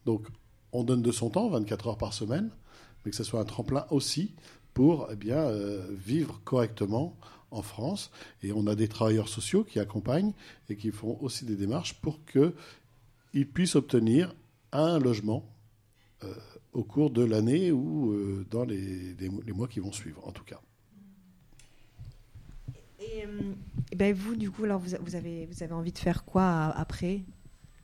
[0.06, 0.28] Donc
[0.72, 2.50] on donne de son temps, 24 heures par semaine,
[3.04, 4.34] mais que ce soit un tremplin aussi
[4.74, 7.16] pour eh bien, euh, vivre correctement
[7.52, 8.12] en France.
[8.42, 10.34] Et on a des travailleurs sociaux qui accompagnent
[10.70, 14.34] et qui font aussi des démarches pour qu'ils puissent obtenir
[14.72, 15.46] un logement
[16.24, 16.34] euh,
[16.74, 19.16] au cours de l'année ou euh, dans les,
[19.54, 20.60] mois qui vont suivre, en tout cas.
[23.00, 23.26] Et,
[23.96, 27.22] ben vous, du coup, alors vous, vous avez, vous avez envie de faire quoi après?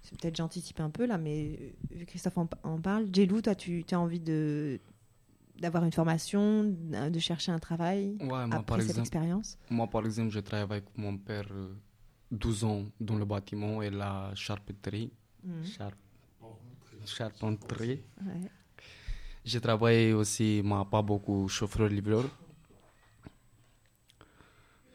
[0.02, 1.74] C'est peut-être j'anticipe un peu là, mais
[2.08, 4.80] Christophe en, parle, Jelou, toi, tu as envie de
[5.60, 9.58] d'avoir une formation, de de chercher un travail Ouais, moi, après par cette exemple, expérience
[9.70, 11.74] moi, par exemple, je travaille avec mon père euh,
[12.32, 15.12] 12 ans dans le bâtiment et la charpenterie.
[15.44, 15.64] Mhm.
[15.66, 15.98] Char-
[17.06, 18.02] charpenterie.
[18.26, 18.52] Ouais.
[19.46, 22.26] J'ai travaillé aussi, mais pas beaucoup, chauffeur-livreur.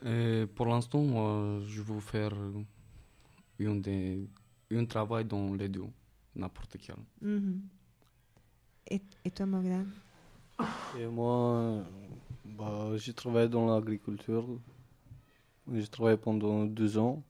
[0.05, 2.33] Et Pour l'instant, moi, je veux faire
[3.61, 4.29] un, des,
[4.73, 5.87] un travail dans les deux,
[6.35, 6.97] n'importe quel.
[7.23, 7.63] Mhm.
[8.91, 9.91] Et, et toi, Morgane?
[10.95, 11.85] Et moi,
[12.45, 14.47] bah, j'ai travaillé dans l'agriculture.
[15.73, 17.23] J'ai travaillé pendant deux ans.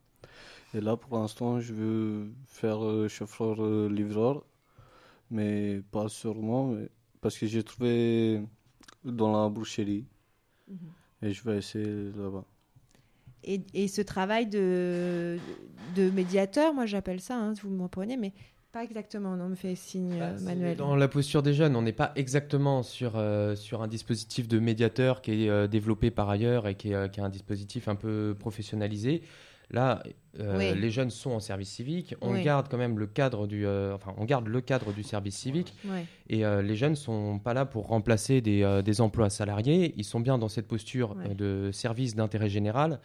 [0.73, 4.45] Et là, pour l'instant, je veux faire euh, chauffeur-livreur.
[5.31, 6.89] mais pas sûrement, mais-
[7.21, 8.43] parce que j'ai trouvé
[9.05, 10.05] dans la boucherie.
[10.67, 10.95] Mhm.
[11.21, 12.45] Et je vais essayer là-bas.
[13.43, 15.37] Et, et ce travail de,
[15.95, 18.33] de médiateur, moi j'appelle ça, hein, vous me reprenez, mais
[18.75, 20.75] pas exactement, on me fait signe, Bah, euh, Manuel.
[20.75, 24.59] Dans la posture des jeunes, on n'est pas exactement sur, euh, sur un dispositif de
[24.59, 27.95] médiateur qui est euh, développé par ailleurs et qui est, qui est un dispositif un
[27.95, 29.21] peu professionnalisé.
[29.71, 30.03] Là,
[30.39, 30.79] euh, Oui.
[30.79, 32.13] les jeunes sont en service civique.
[32.21, 32.43] On Oui.
[32.43, 35.73] garde quand même le cadre du, euh, enfin, on garde le cadre du service civique.
[36.29, 39.93] Et euh, les jeunes sont pas là pour remplacer des, des emplois salariés.
[39.97, 42.99] Ils sont bien dans cette posture de service d'intérêt général,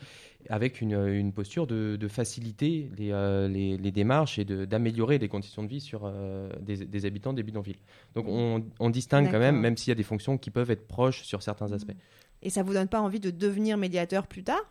[0.50, 5.62] avec une, une posture de, de faciliter les, les, les démarches et d'améliorer les conditions
[5.62, 6.12] de vie sur
[6.60, 7.78] des, des habitants des bidonvilles.
[8.14, 10.86] Donc on, on distingue quand même, même s'il y a des fonctions qui peuvent être
[10.86, 11.96] proches sur certains aspects.
[12.42, 14.62] Et ça vous donne pas envie de devenir médiateur plus tard?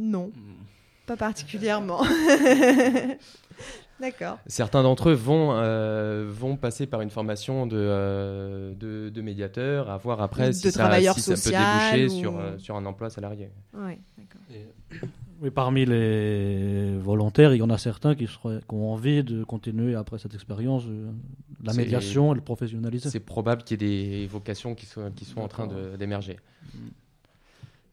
[0.00, 0.32] Non,
[1.06, 2.02] pas particulièrement.
[4.00, 4.38] D'accord.
[4.46, 9.90] Certains d'entre eux vont, euh, vont passer par une formation de, euh, de, de médiateur,
[9.90, 12.76] à voir après De si, ça, travailleur si ça peut déboucher ou- sur, euh, sur
[12.76, 13.50] un emploi salarié.
[13.74, 14.40] Ouais, d'accord.
[15.42, 19.44] Oui, parmi les volontaires, il y en a certains qui, seraient- qui ont envie de
[19.44, 20.84] continuer après cette expérience,
[21.62, 23.10] la médiation et le professionnaliser.
[23.10, 26.38] C'est probable qu'il y ait des vocations qui sont, qui sont en train d'émerger.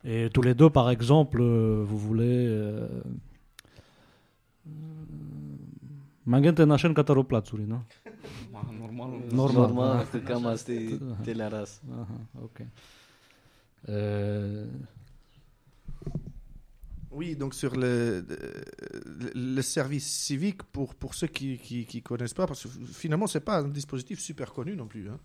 [0.10, 2.48] Et tous les deux, par exemple, euh, vous voulez.
[2.48, 2.88] euh,
[6.24, 7.82] Magenta nașen cataroplațuri, nu?
[8.80, 9.10] Normal.
[9.32, 9.62] Normal.
[9.62, 11.80] Normal, că cam asta e de la rasă.
[11.92, 12.58] Aha, ok.
[17.10, 18.26] Oui, donc sur le,
[19.06, 23.28] le, le service civique, pour, pour ceux qui qui, qui connaissent pas, parce que finalement,
[23.28, 25.10] c'est pas un dispositif super connu non plus.
[25.10, 25.20] hein.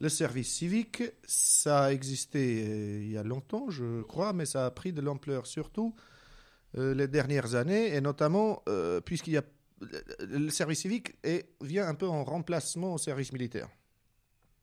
[0.00, 4.66] Le service civique, ça a existé euh, il y a longtemps, je crois, mais ça
[4.66, 5.94] a pris de l'ampleur surtout
[6.76, 9.44] euh, les dernières années, et notamment euh, puisqu'il y a
[10.20, 13.68] le service civique est, vient un peu en remplacement au service militaire.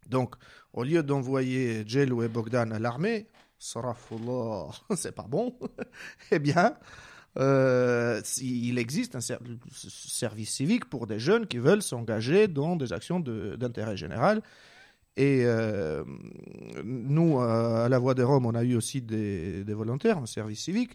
[0.08, 0.36] Donc,
[0.74, 3.28] au lieu d'envoyer Jello et Bogdan à l'armée,
[4.96, 5.58] c'est pas bon.
[6.32, 6.78] eh bien,
[7.40, 9.40] euh, il existe un ser-
[9.72, 14.42] service civique pour des jeunes qui veulent s'engager dans des actions d'intérêt général.
[15.18, 16.04] Et euh,
[16.84, 20.92] nous, à la Voix des Roms, on a eu aussi des, volontaires en service civique.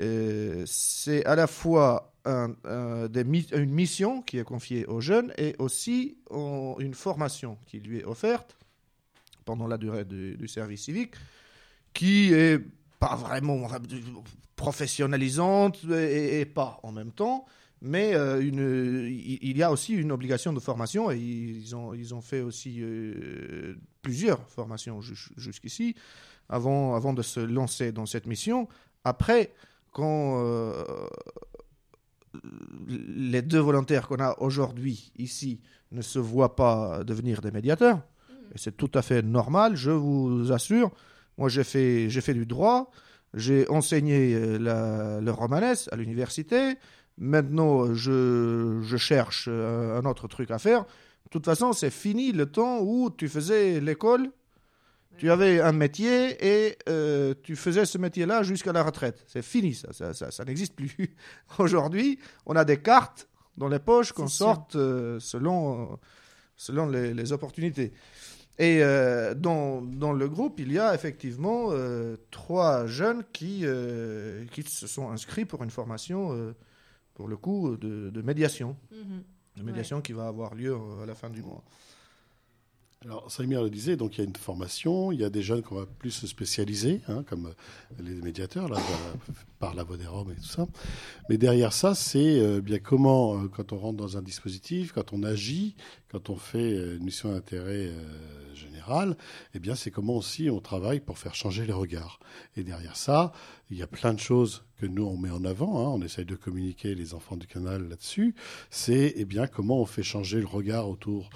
[0.00, 6.18] Euh, C'est à la fois une mission qui est confiée aux jeunes et aussi
[6.78, 8.58] une formation qui lui est offerte
[9.46, 11.14] pendant la durée du, du service civique,
[11.92, 12.58] qui est
[12.98, 13.68] pas vraiment
[14.56, 17.46] professionnalisante et, et pas en même temps,
[17.80, 22.12] mais euh, une, il y a aussi une obligation de formation et ils ont, ils
[22.12, 25.94] ont fait aussi euh, plusieurs formations jus- jusqu'ici
[26.48, 28.68] avant, avant de se lancer dans cette mission.
[29.04, 29.52] Après,
[29.92, 30.84] quand euh,
[32.88, 35.60] les deux volontaires qu'on a aujourd'hui ici
[35.92, 38.00] ne se voient pas devenir des médiateurs,
[38.54, 40.90] et c'est tout à fait normal, je vous assure.
[41.38, 42.90] Moi, j'ai fait, j'ai fait du droit,
[43.34, 46.74] j'ai enseigné euh, la- le romanesque à l'université.
[47.16, 50.84] Maintenant, je, je cherche euh, un autre truc à faire.
[50.84, 54.30] De toute façon, c'est fini le temps où tu faisais l'école
[55.18, 59.24] Tu avais un métier et euh, tu faisais ce métier-là jusqu'à la retraite.
[59.26, 60.94] C'est fini, ça, ça, ça, ça n'existe plus.
[61.58, 65.98] Aujourd'hui, on a des cartes dans les poches qu'on sorte euh, selon,
[66.56, 67.92] selon les, les opportunités.
[68.58, 74.44] Et euh, dans, dans le groupe, il y a effectivement euh, trois jeunes qui, euh,
[74.46, 76.54] qui se sont inscrits pour une formation,
[77.14, 78.76] pour le coup, de, de médiation.
[78.90, 79.22] Mhm.
[79.56, 81.64] De médiation qui va avoir lieu à la fin du mois.
[83.04, 85.62] Alors, Saïmir le disait, donc il y a une formation, il y a des jeunes
[85.62, 88.76] qu'on va plus se spécialiser, hein, comme euh, les médiateurs, là,
[89.60, 90.66] par- la voix des Roms et tout ça.
[91.30, 95.12] Mais derrière ça, c'est euh, bien comment, euh, quand on rentre dans un dispositif, quand
[95.12, 95.76] on agit,
[96.10, 97.92] quand on fait une mission d'intérêt
[98.54, 99.16] général,
[99.54, 102.18] eh bien, c'est comment aussi on travaille pour faire changer les regards.
[102.56, 103.32] Et derrière ça,
[103.70, 106.24] il y a plein de choses que nous, on met en avant, hein, on essaye
[106.24, 108.34] de communiquer les enfants du canal là-dessus,
[108.70, 111.30] c'est eh bien comment on fait changer le regard autour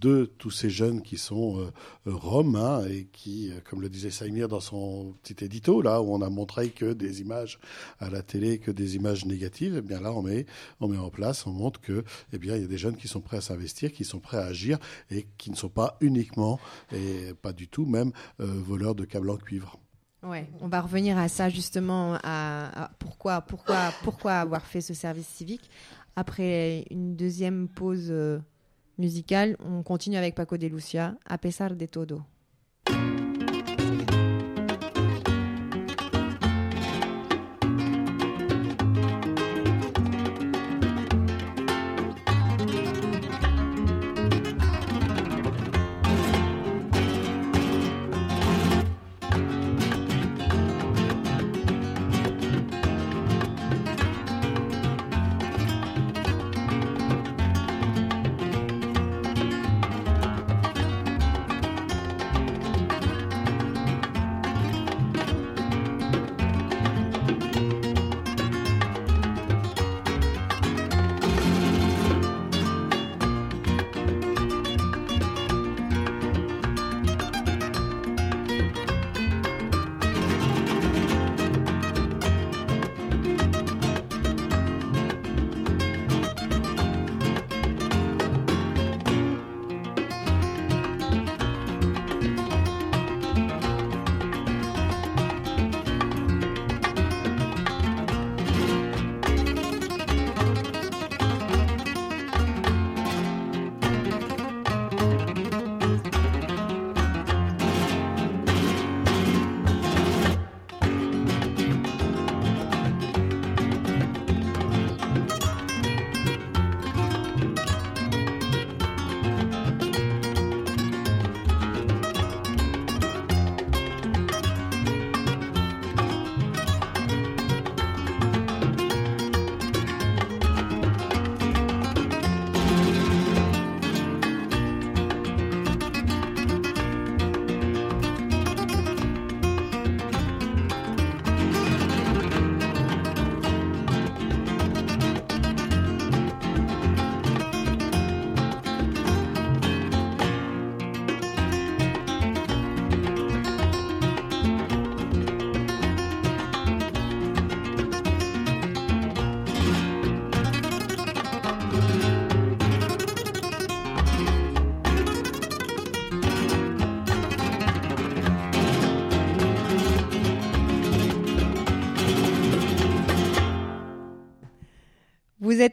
[0.00, 1.70] de tous ces jeunes qui sont euh,
[2.06, 6.02] euh, roms hein, et qui, euh, comme le disait Saïmir dans son petit édito, là
[6.02, 7.58] où on a montré que des images
[8.00, 10.46] à la télé, que des images négatives, eh bien là on met,
[10.80, 13.08] on met en place, on montre que eh bien il y a des jeunes qui
[13.08, 14.78] sont prêts à s'investir, qui sont prêts à agir
[15.10, 16.58] et qui ne sont pas uniquement
[16.92, 19.78] et pas du tout même voleurs de câbles en cuivre.
[20.22, 25.28] Ouais, on va revenir à ça justement, à, pourquoi, pourquoi, pourquoi avoir fait ce service
[25.28, 25.70] civique.
[26.16, 28.40] Après une deuxième pause euh,
[28.98, 32.22] musicale, on continue avec Paco de Lucia, A pesar de todo.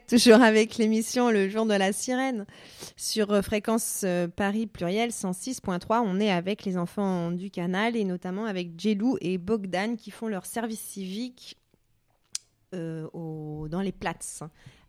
[0.06, 2.46] Toujours avec l'émission Le jour de la sirène
[2.96, 6.02] sur euh, fréquence euh, Paris pluriel 106.3.
[6.04, 10.28] On est avec les enfants du canal et notamment avec Jelou et Bogdan qui font
[10.28, 11.58] leur service civique
[12.74, 13.08] euh,
[13.68, 14.42] dans les places.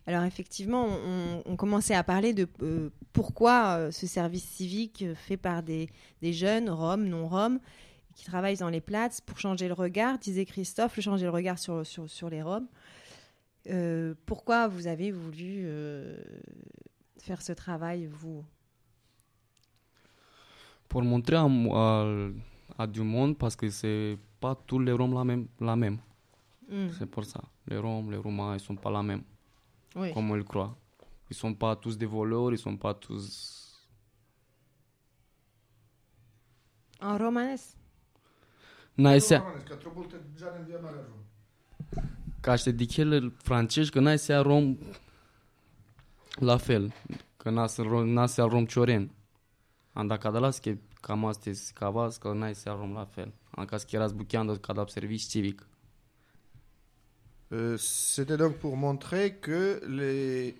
[0.06, 0.86] Alors effectivement,
[1.44, 2.48] on, commençait à parler de
[3.12, 5.90] pourquoi ce service civique fait par des,
[6.22, 7.60] jeunes, roms, non-roms,
[8.14, 11.86] qui travaillent dans les places pour changer le regard, disait Christophe, changer le regard sur,
[11.86, 12.68] sur, sur les roms.
[13.68, 16.16] Euh, pourquoi vous avez voulu euh,
[17.18, 18.44] faire ce travail, vous?
[20.88, 22.28] Pour montrer à, à-
[22.78, 25.48] à du monde parce que c'est pas tous les Roms la même.
[25.60, 25.98] La même.
[26.68, 26.88] Mm.
[26.98, 27.42] C'est pour ça.
[27.66, 29.22] Les Roms, les Roumains, ils sont pas la même.
[29.96, 30.12] Oui.
[30.14, 30.76] Comme on le croit.
[31.30, 33.64] Ils sont pas tous des voleurs, ils sont pas tous.
[37.00, 37.58] En romanes
[42.40, 42.50] să...
[42.50, 44.78] Ca să zic el francez, că n-ai să ia rom
[46.34, 46.92] la fel.
[47.36, 49.10] Că n-a să rom, n-a să ia rom cioren.
[49.92, 53.32] Anda ca de las că cam asta este cava, că n-ai să rom la fel.
[53.50, 55.66] În caz că erați bucheandă ca de service civic.
[57.50, 60.54] Euh, C'était donc pour montrer que les,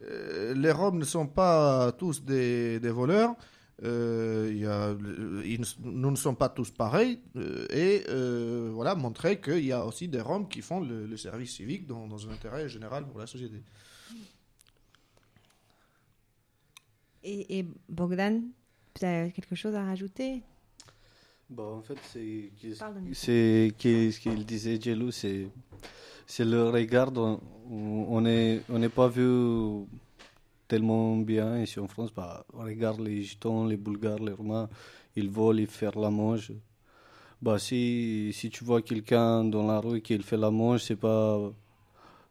[0.00, 3.36] euh, les Roms ne sont pas tous des, des voleurs.
[3.82, 4.90] Il y a,
[5.44, 7.20] ils ne- nous ne sommes pas tous pareils.
[7.36, 11.16] euh, et euh, voilà, montrer qu'il y a aussi des Roms qui font le, le
[11.16, 13.62] service civique dans, dans un intérêt général pour la société.
[17.22, 18.42] Et, et Bogdan,
[18.94, 20.42] tu as quelque chose à rajouter?
[21.50, 22.50] Bah, en fait, c'est
[23.12, 25.48] ce qu'il disait Jelou, c'est
[26.40, 27.12] le regard.
[27.16, 29.86] On on est on n'est pas vu
[30.68, 32.12] tellement bien ici en France.
[32.14, 34.68] Bah, on regarde les Gitans, les Bulgares, les Roumains,
[35.16, 36.52] ils volent, ils font la manche.
[37.42, 41.38] Bah, si si tu vois quelqu'un dans la rue qui fait la manche, c'est pas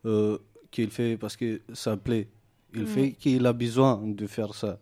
[0.05, 0.37] euh,
[0.71, 2.27] qu'il fait parce que ça plaît.
[2.73, 2.87] Il Mm.
[2.87, 4.77] fait qu'il a besoin de faire ça.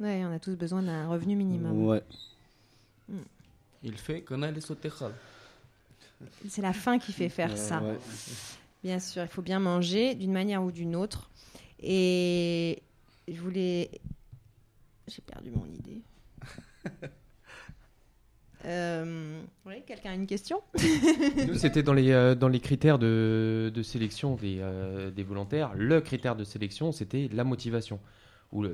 [0.00, 1.86] Ouais, on a tous besoin d'un revenu minimum.
[1.86, 2.02] Ouais.
[3.84, 5.12] Il fait că n-ai o tehal.
[6.48, 7.80] C'est la faim qui fait faire Euh, ça.
[7.82, 7.98] ouais.
[8.82, 11.28] Bien sûr, il faut bien manger d'une manière ou d'une autre.
[11.82, 12.82] Et
[13.28, 13.90] je voulais.
[15.08, 16.02] J'ai perdu mon idée.
[18.64, 20.62] Euh, Oui, quelqu'un a une question?
[21.48, 25.72] Nous, c'était dans les, euh, dans les critères de, de sélection des, euh, des volontaires.
[25.74, 27.98] Le critère de sélection, c'était la motivation.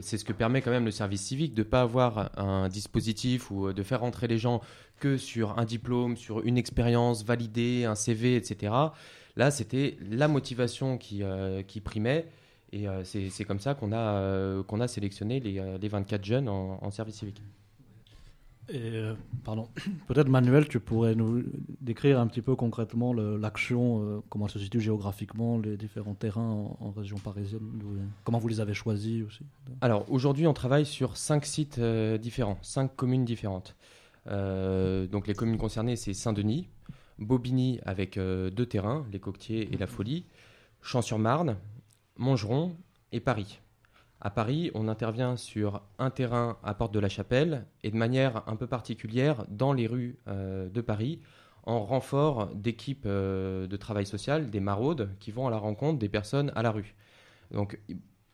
[0.00, 3.50] C'est ce que permet quand même le service civique de ne pas avoir un dispositif
[3.50, 4.60] ou de faire rentrer les gens
[4.98, 8.72] que sur un diplôme, sur une expérience validée, un CV, etc.
[9.36, 12.26] Là, c'était la motivation qui, euh, qui primait.
[12.72, 16.24] Et euh, c'est comme ça qu'on a, euh, qu'on a sélectionné les, euh, les 24
[16.24, 17.42] jeunes en, en service civique.
[18.70, 19.14] Et, euh,
[19.44, 19.68] pardon,
[20.08, 21.42] peut-être Manuel, tu pourrais nous
[21.80, 26.50] décrire un petit peu concrètement l'action, euh, comment elle se situe géographiquement, les différents terrains
[26.50, 27.62] en, en région parisienne,
[28.24, 29.46] comment vous les avez choisis aussi.
[29.80, 33.74] Alors aujourd'hui, on travaille sur cinq sites euh, différents, cinq communes différentes.
[34.26, 36.68] Donc les communes concernées, c'est Saint-Denis,
[37.18, 40.26] Bobigny avec deux terrains, les Coquetiers et la Folie,
[40.82, 41.56] Champs-sur-Marne,
[42.18, 42.76] Montgeron
[43.12, 43.60] et Paris.
[44.20, 48.42] À Paris, on intervient sur un terrain à Porte de la Chapelle et de manière
[48.48, 51.20] un peu particulière dans les rues euh, de Paris
[51.62, 56.08] en renfort d'équipes euh, de travail social, des maraudes qui vont à la rencontre des
[56.08, 56.96] personnes à la rue.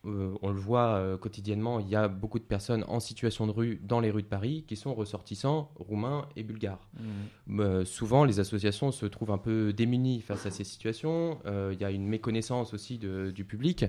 [0.07, 3.53] Euh, on le voit euh, quotidiennement, il y a beaucoup de personnes en situation de
[3.53, 6.89] rue dans les rues de Paris qui sont ressortissants roumains et bulgares.
[7.51, 11.39] Euh, souvent, les associations se trouvent un peu démunies face à ces situations.
[11.47, 13.85] Euh, il y a une méconnaissance aussi de- du public.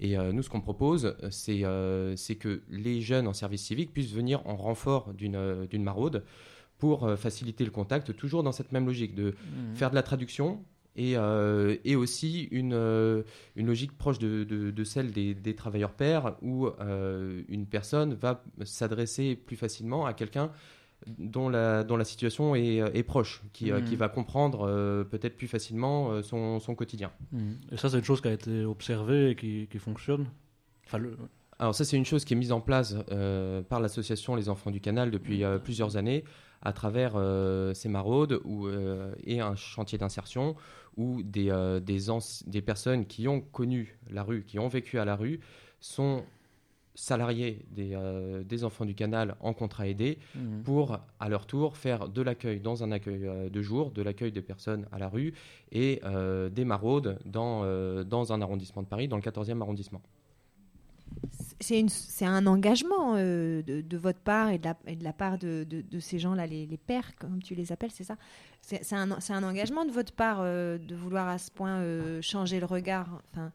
[0.00, 1.60] Et nous, ce qu'on propose, c'est
[2.36, 6.24] que les jeunes en service civique puissent venir en renfort d'une maraude
[6.78, 9.34] pour faciliter le contact, toujours dans cette même logique de
[9.74, 10.64] faire de la traduction.
[11.02, 13.22] Et, euh, et aussi une, euh,
[13.56, 18.12] une logique proche de, de- de celle des, des travailleurs pairs, où euh, une personne
[18.14, 20.50] va s'adresser plus facilement à quelqu'un
[21.18, 26.22] dont la, dont la situation est, est proche, qui, qui va comprendre peut-être plus facilement
[26.22, 27.10] son, son quotidien.
[27.72, 30.26] Et ça, c'est une chose qui a été observée et qui, qui fonctionne.
[30.86, 31.16] Enfin, le-
[31.60, 34.70] Alors ça, c'est une chose qui est mise en place euh, par l'association Les Enfants
[34.70, 36.24] du Canal depuis euh, plusieurs années
[36.62, 40.56] à travers euh, ces maraudes euh, et un chantier d'insertion
[40.96, 41.52] où des,
[41.82, 41.98] des,
[42.46, 45.40] des personnes qui ont connu la rue, qui ont vécu à la rue,
[45.80, 46.24] sont
[46.94, 47.94] salariés des,
[48.44, 50.62] des Enfants du Canal en contrat aidé Mhm.
[50.62, 54.42] pour, à leur tour, faire de l'accueil dans un accueil de jour, de l'accueil des
[54.42, 55.34] personnes à la rue
[55.72, 56.00] et
[56.50, 57.64] des maraudes dans,
[58.04, 60.02] dans un arrondissement de Paris, dans le 14e arrondissement.
[61.60, 65.38] C'est un engagement euh, de, de votre part et de la, et de la part
[65.38, 65.66] de,
[66.00, 68.16] ces gens-là, les, les pères, comme tu les appelles, c'est ça?
[68.62, 72.66] C'est un, engagement de votre part euh, de vouloir à ce point euh, changer le
[72.66, 73.22] regard.
[73.32, 73.52] Enfin,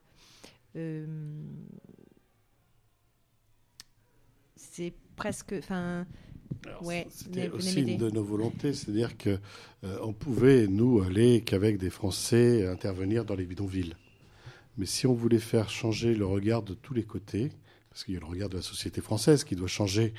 [4.56, 5.54] c'est presque.
[5.58, 6.06] Enfin,
[6.82, 9.38] ouais, C'était aussi une de nos volontés, c'est-à-dire que
[9.84, 13.94] euh, on pouvait nous aller qu'avec des Français intervenir dans les bidonvilles.
[14.76, 17.50] Mais si on voulait faire changer le regard de tous les côtés,
[17.96, 20.12] parce qu'il y a le regard de la société française qui doit changer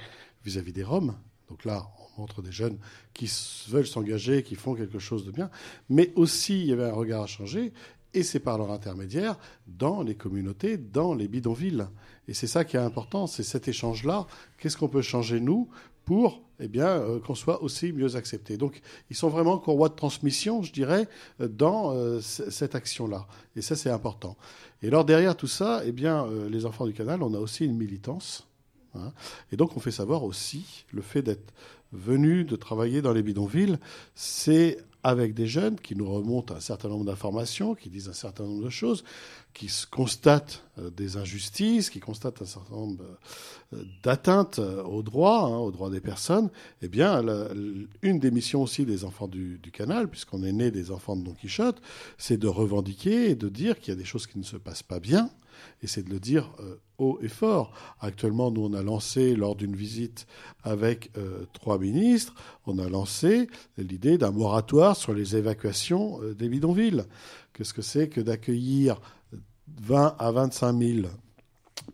[0.43, 1.15] vis-à-vis des Roms.
[1.47, 2.79] Donc là, on montre des jeunes
[3.13, 3.31] qui
[3.67, 5.51] veulent s'engager, qui font quelque chose de bien.
[5.87, 7.73] Mais aussi, il y avait un regard à changer,
[8.15, 11.85] et c'est par leur intermédiaire, dans les communautés, dans les bidonvilles.
[12.27, 14.25] Et c'est ça qui est important, c'est cet échange-là.
[14.57, 15.69] Qu'est-ce qu'on peut changer, nous,
[16.03, 18.57] pour eh euh, qu'on soit aussi mieux accepté?
[18.57, 21.07] Donc, ils sont vraiment courroie de transmission, je dirais,
[21.41, 23.27] euh, dans euh, cette action-là.
[23.55, 24.35] Et ça, c'est important.
[24.81, 27.65] Et alors, derrière tout ça, eh bien, euh, les enfants du canal, on a aussi
[27.65, 28.47] une militance.
[28.95, 29.11] hein.
[29.51, 31.53] et donc, on fait savoir aussi le fait d'être
[31.91, 33.77] venus de travailler dans les bidonvilles,
[34.13, 38.43] c'est avec des jeunes qui nous remontent un certain nombre d'informations, qui disent un certain
[38.43, 39.03] nombre de choses,
[39.57, 43.03] qui constatent euh, des injustices, qui constatent un certain nombre
[43.73, 46.51] euh, d'atteintes euh, aux droits, hein, aux droits des personnes.
[46.83, 47.23] Eh bien,
[48.03, 51.33] une des missions aussi des enfants du, canal, puisqu'on est né des enfants de Don
[51.33, 51.81] Quichotte,
[52.19, 54.83] c'est de revendiquer et de dire qu'il y a des choses qui ne se passent
[54.83, 55.31] pas bien,
[55.81, 56.51] et c'est de le dire
[56.99, 57.73] haut et fort.
[57.99, 60.27] Actuellement, nous, on a lancé, lors d'une visite
[60.63, 61.11] avec
[61.53, 62.33] trois ministres,
[62.65, 63.47] on a lancé
[63.77, 67.03] l'idée d'un moratoire sur les évacuations des bidonvilles.
[67.53, 68.99] Qu'est-ce que c'est que d'accueillir
[69.81, 71.07] 20 à 25 000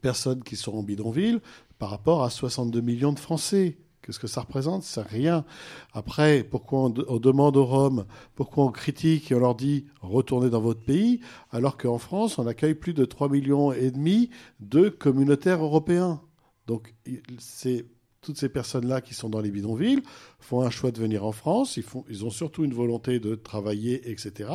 [0.01, 1.41] personnes qui sont en bidonville
[1.79, 4.83] par rapport à 62 millions de Français Qu'est-ce que ça représente?
[4.83, 5.45] C'est rien.
[5.93, 8.05] Après, pourquoi on, on demande aux Roms,
[8.35, 11.21] pourquoi on critique et on leur dit retournez dans votre pays,
[11.51, 16.21] alors qu'en France, on accueille plus de 3 millions et demi de communautaires européens?
[16.67, 16.93] Donc,
[17.39, 17.85] c'est
[18.23, 20.01] toutes ces personnes-là qui sont dans les bidonvilles
[20.39, 21.77] font un choix de venir en France,
[22.09, 24.49] ils, ont surtout une volonté de travailler, etc.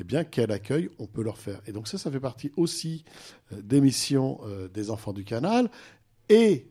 [0.00, 1.60] Eh bien, quel accueil on peut leur faire?
[1.66, 3.04] Et donc ça, ça fait partie aussi
[3.52, 5.70] euh, des missions euh, des enfants du canal
[6.28, 6.66] et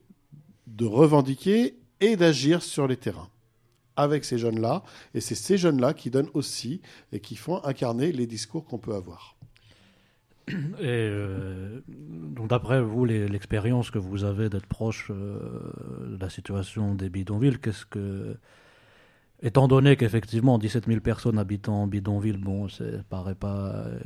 [0.68, 3.30] de revendiquer et d'agir sur les terrains
[3.96, 4.84] avec ces jeunes-là.
[5.14, 6.82] Et c'est ces jeunes-là qui donnent aussi
[7.12, 9.36] et qui font incarner les discours qu'on peut avoir.
[10.80, 15.40] Et euh, donc d'après vous, l'expérience que vous avez d'être proche euh,
[16.08, 18.38] de la situation des bidonvilles, qu'est-ce que,
[19.42, 24.00] étant donné qu'effectivement 17 000 personnes habitant en bidonville, bon, ça paraît pas euh,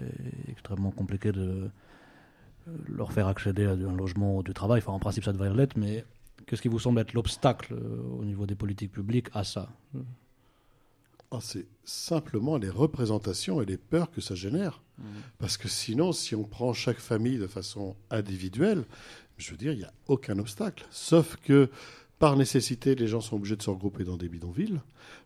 [0.49, 1.69] extrêmement compliqué de
[2.87, 4.79] leur faire accéder à un logement ou du travail.
[4.79, 6.05] Enfin, en principe, ça devrait l'être, mais
[6.45, 7.75] qu'est-ce qui vous semble être l'obstacle
[8.19, 9.69] au niveau des politiques publiques à ça?
[11.33, 14.83] Ah, c'est simplement les représentations et les peurs que ça génère.
[14.99, 15.03] Mm.
[15.39, 18.85] Parce que sinon, si on prend chaque famille de façon individuelle,
[19.37, 20.85] je veux dire, il n'y a aucun obstacle.
[20.91, 21.69] Sauf que
[22.19, 24.79] par nécessité, les gens sont obligés de se regrouper dans des bidonvilles.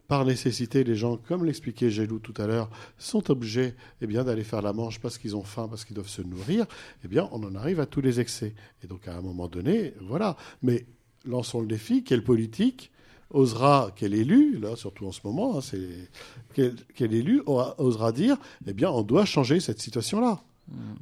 [0.08, 4.46] Par nécessité, les gens, comme l'expliquait Gélou tout à l'heure, sont obligés eh bien, d'aller
[4.46, 6.66] faire la manche parce qu'ils ont faim, parce qu'ils doivent se nourrir.
[7.04, 8.56] Eh bien, on en arrive à tous les excès.
[8.82, 10.38] Et donc, à un moment donné, voilà.
[10.62, 10.86] Mais
[11.26, 12.06] lançons le défi.
[12.06, 12.92] Quelle politique
[13.32, 16.10] osera, quel élu, là, surtout en ce moment, hein, c'est
[16.54, 20.40] quel, quel élu aura- osera dire, eh bien, on doit changer cette situation-là.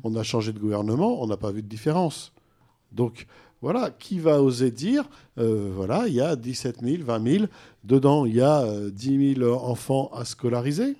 [0.03, 2.31] On a changé de gouvernement, on n'a pas vu de différence.
[2.91, 3.25] Donc,
[3.61, 5.05] voilà, qui va oser dire,
[5.39, 7.45] euh, voilà, il y a 17 000, 20 000,
[7.83, 10.95] dedans, il y a euh, 10 000 enfants à scolariser.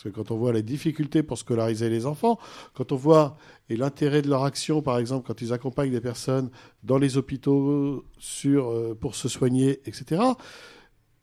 [0.00, 2.38] Parce que quand on voit les difficultés pour scolariser les enfants,
[2.72, 3.36] quand on voit
[3.68, 6.48] et l'intérêt de leur action, par exemple, quand ils accompagnent des personnes
[6.82, 10.22] dans les hôpitaux sur, euh, pour se soigner, etc.,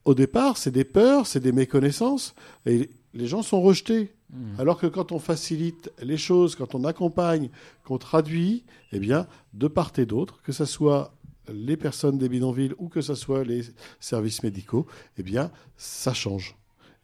[0.06, 2.36] au départ, c'est des peurs, c'est des méconnaissances,
[2.68, 4.14] et les gens sont rejetés.
[4.60, 7.50] Alors que quand on facilite les choses, quand on accompagne,
[7.84, 11.16] qu'on traduit, eh bien, de part et d'autre, que ce soit
[11.52, 13.64] les personnes des bidonvilles ou que ce soit les
[14.00, 14.86] services médicaux,
[15.18, 16.56] eh bien, ça change.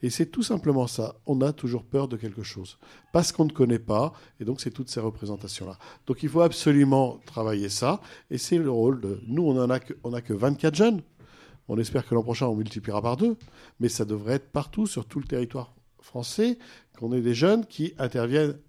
[0.04, 1.16] Et c'est tout simplement ça.
[1.26, 2.78] On a toujours peur de quelque chose.
[3.14, 4.14] Parce qu'on ne connaît pas.
[4.40, 5.80] Et donc, c'est toutes ces représentations-là.
[6.06, 8.02] Donc, il faut absolument travailler ça.
[8.30, 9.20] Et c'est le rôle de.
[9.28, 11.02] Nous, on n'en a, que- que 24 jeunes.
[11.70, 13.38] On espère que l'an prochain, on multipliera par deux.
[13.80, 16.58] Mais ça devrait être partout, sur tout le territoire français,
[17.00, 18.60] qu'on ait des jeunes qui interviennent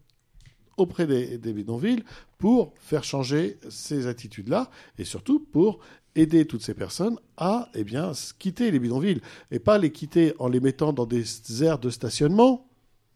[0.76, 2.05] auprès des, des bidonvilles
[2.39, 5.80] pour faire changer ces attitudes-là et surtout pour
[6.17, 10.49] aider toutes ces personnes à eh bien, quitter les bidonvilles et pas les quitter en
[10.49, 11.25] les mettant dans des
[11.62, 12.67] aires de stationnement,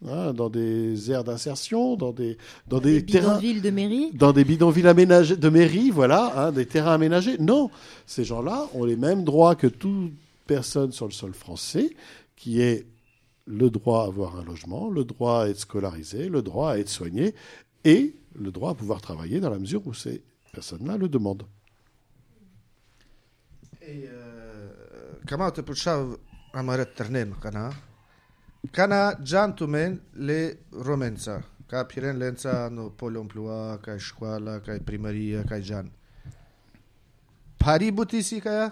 [0.07, 4.11] hein, dans des aires d'insertion, dans des, dans des, Des terrains bidonvilles de mairie.
[4.15, 7.39] dans des bidonvilles aménagés de mairie, voilà, hein, des terrains aménagés.
[7.39, 7.71] Non,
[8.07, 10.13] ces gens-là ont les mêmes droits que toute
[10.47, 11.95] personne sur le sol français,
[12.37, 12.87] qui est
[13.47, 16.89] le droit à avoir un logement, le droit à être scolarisé, le droit à être
[16.89, 17.35] soigné
[17.85, 20.23] et le droit à pouvoir travailler dans la mesure où ces
[20.53, 21.45] personnes-là le demandent.
[23.88, 24.72] إيه،
[25.28, 26.18] كما تبوشاو
[26.56, 27.74] أمارات ترنين قنا
[28.74, 35.60] كان جانتومين لي رومنسا كا بيرين لينسا نو بول امبلوا كا شكوالا كا بريماريا كا
[35.60, 35.92] جان
[37.66, 38.72] باري بوتيسي كا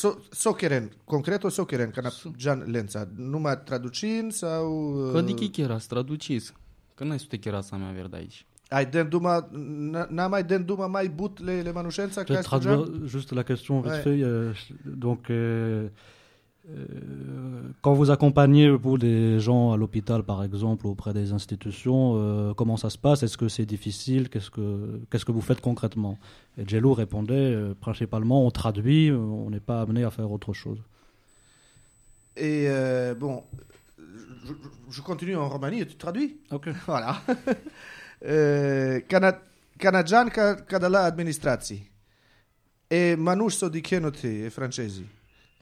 [0.00, 4.94] So, sokeren, concreto sokeren, ca Gian Lența, numai traducin sau...
[5.06, 6.52] uh, Că de ce chiar traducis?
[6.94, 8.46] Că n-ai să te chiar să mea verde aici.
[8.71, 9.09] Ai den
[10.27, 12.23] mai mai but le, le manușența
[13.05, 14.03] juste la question vite Ouais.
[14.03, 14.21] fait.
[14.23, 14.53] euh,
[14.85, 15.87] donc, euh,
[16.69, 16.77] euh,
[17.81, 22.77] quand vous accompagnez pour des gens à l'hôpital, par exemple, auprès des institutions, euh, comment
[22.77, 23.23] ça se passe?
[23.23, 24.23] Est-ce que c'est difficile?
[24.29, 24.65] Qu'est-ce que
[25.09, 26.15] qu'est-ce que vous faites concrètement?
[26.59, 30.53] Et Jello répondait euh, principalement on traduit, euh, on n'est pas amené à faire autre
[30.53, 30.79] chose.
[32.37, 32.67] Et
[33.23, 33.35] bon,
[34.45, 34.53] je,
[34.95, 36.31] je continue en Roumanie et tu traduis?
[36.51, 36.65] Ok.
[36.85, 37.11] Voilà.
[38.21, 40.55] Kanadžanka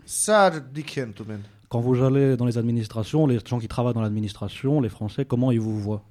[0.05, 0.53] Sar
[1.69, 5.51] Quand vous allez dans les administrations, les gens qui travaillent dans l'administration, les Français, comment
[5.51, 6.03] ils vous voient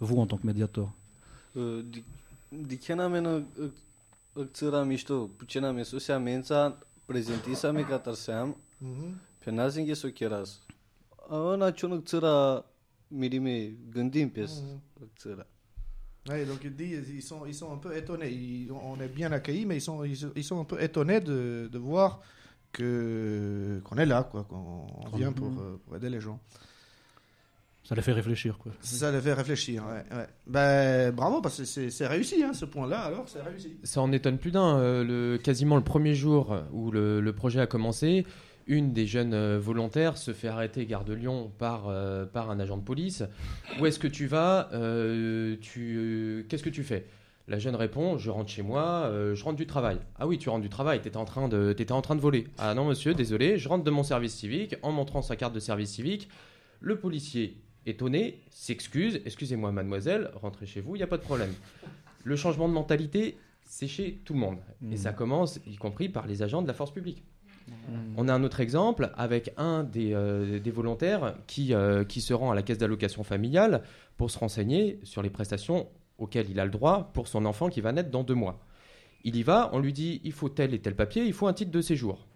[0.00, 0.90] Vous, en tant que médiateur?
[16.28, 18.30] Ouais, donc il dit, ils sont, ils sont un peu étonnés.
[18.30, 21.20] Ils- on est bien accueillis, mais ils sont, ils, sont- ils sont un peu étonnés
[21.20, 22.20] de, de voir
[22.72, 26.38] que qu'on est là, quoi, qu'on vient pour, euh, pour aider les gens.
[27.84, 28.72] Ça les fait réfléchir, quoi.
[28.80, 29.84] Ça les fait réfléchir.
[29.86, 30.26] Ouais, ouais.
[30.48, 32.98] Ben, bravo, parce que c'est c'est réussi, hein, ce point-là.
[33.02, 33.76] Alors, c'est réussi.
[33.84, 34.78] Ça en étonne plus d'un.
[34.78, 38.26] euh, le, quasiment le premier jour où le, le projet a commencé,
[38.66, 42.58] une des jeunes euh, volontaires se fait arrêter gare de Lyon par, euh, par un
[42.58, 43.22] agent de police.
[43.80, 47.06] Où est-ce que tu vas Euh, tu, euh, Qu'est-ce que tu fais?
[47.48, 49.98] La jeune répond Je rentre chez moi, je rentre du travail.
[50.18, 52.20] Ah oui, tu rentres du travail, tu étais, en train de- t'étais en train de
[52.20, 52.48] voler.
[52.58, 55.60] Ah non, monsieur, désolé, je rentre de mon service civique en montrant sa carte de
[55.60, 56.28] service civique.
[56.80, 61.52] Le policier, étonné, s'excuse Excusez-moi, mademoiselle, rentrez chez vous, il n'y a pas de problème.
[62.24, 64.58] Le changement de mentalité, c'est chez tout le monde.
[64.90, 67.22] Et ça commence, y compris par les agents de la force publique.
[68.16, 72.50] On a un autre exemple avec un des, euh, volontaires qui, euh, qui se rend
[72.50, 73.82] à la caisse d'allocation familiale
[74.16, 75.88] pour se renseigner sur les prestations
[76.18, 78.60] auxquelles il a le droit pour son enfant qui va naître dans deux mois.
[79.24, 81.52] Il y va, on lui dit il faut tel et tel papier, il faut un
[81.52, 82.26] titre de séjour.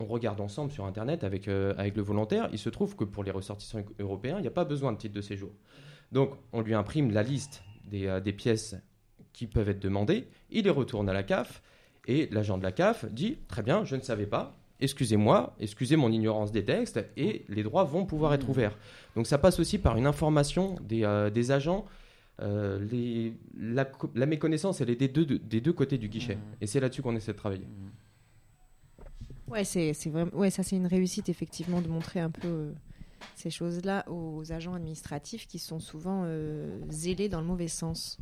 [0.00, 2.48] On regarde ensemble sur Internet avec, euh, le volontaire.
[2.52, 5.14] Il se trouve que pour les ressortissants européens, il n'y a pas besoin de titre
[5.14, 5.50] de séjour.
[6.12, 8.76] Donc, on lui imprime la liste des pièces
[9.32, 10.28] qui peuvent être demandées.
[10.50, 11.62] Il les retourne à la CAF
[12.06, 14.56] et l'agent de la CAF dit Très bien, je ne savais pas.
[14.80, 18.76] Excusez-moi, excusez mon ignorance des textes et les droits vont pouvoir être ouverts.
[19.16, 21.84] Donc ça passe aussi par une information des, euh, des agents.
[22.40, 26.38] Euh, les- la, co- la méconnaissance, elle est des deux, des deux côtés du guichet.
[26.60, 27.66] Et c'est là-dessus qu'on essaie de travailler.
[29.48, 32.72] Ouais, c'est c'est vraiment ouais, ça c'est une réussite effectivement de montrer un peu euh,
[33.34, 36.24] ces choses-là aux agents administratifs qui sont souvent
[36.90, 38.18] zélés dans le mauvais sens.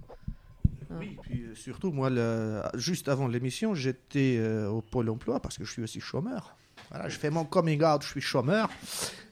[0.91, 0.97] Hein.
[0.99, 5.59] Oui, puis euh, surtout, moi, le- juste avant l'émission, j'étais euh, au Pôle emploi parce
[5.59, 6.57] que je suis aussi chômeur.
[6.91, 8.69] Voilà, je fais mon coming out, je suis chômeur.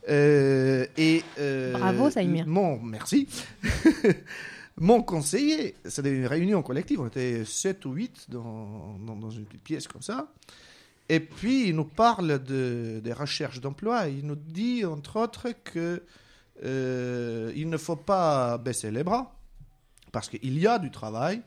[0.08, 2.46] Euh, et, euh, Bravo, Saïmir.
[2.46, 3.28] Mon, merci.
[4.76, 9.44] mon conseiller, c'était une réunion collective, on était 7 ou 8 dans, dans, dans une
[9.44, 10.28] petite pièce comme ça.
[11.08, 14.08] Et puis, il nous parle de, des recherches d'emploi.
[14.08, 16.02] Il nous dit, entre autres, que
[16.62, 19.33] il ne faut pas baisser les bras
[20.14, 21.42] parce qu'il y a du travail,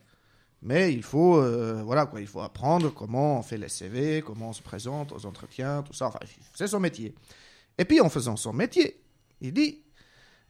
[0.61, 4.49] mais il faut, euh, voilà quoi, il faut apprendre comment on fait les CV, comment
[4.49, 6.07] on se présente aux entretiens, tout ça.
[6.07, 6.19] Enfin,
[6.53, 7.15] c'est son métier.
[7.77, 9.01] Et puis, en faisant son métier,
[9.39, 9.83] il dit,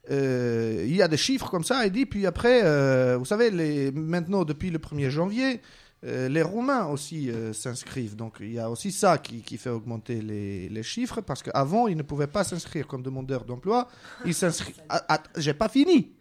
[0.10, 1.86] euh, il y a des chiffres comme ça.
[1.86, 5.62] Il dit, puis après, euh, vous savez, les, maintenant depuis le 1er janvier,
[6.04, 8.16] les Roumains aussi s'inscrivent.
[8.16, 11.88] Donc il y a aussi ça qui, qui fait augmenter les, les chiffres, parce qu'avant,
[11.88, 13.90] ils ne pouvaient pas s'inscrire comme demandeurs d'emploi.
[14.24, 14.82] Ils s'inscrivent.
[14.90, 16.14] Ah, ah, J'ai pas fini.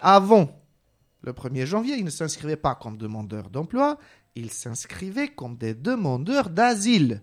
[0.00, 0.57] Avant
[1.22, 3.98] le 1er janvier, ils ne s'inscrivaient pas comme demandeurs d'emploi,
[4.34, 7.22] ils s'inscrivaient comme des demandeurs d'asile.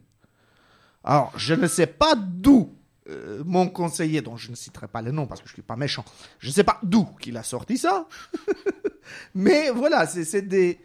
[1.04, 2.76] Alors, je ne sais pas d'où
[3.08, 5.62] euh, mon conseiller, dont je ne citerai pas le nom parce que je ne suis
[5.62, 6.04] pas méchant,
[6.39, 8.08] je ne sais pas d'où qu'il a sorti ça.
[9.36, 10.80] Mais voilà, c'est des,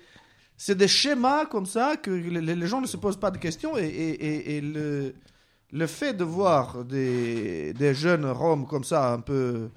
[0.87, 6.13] schémas comme ça que les, gens ne se posent pas de questions et, le, fait
[6.13, 9.71] de voir des, jeunes Roms comme ça, un peu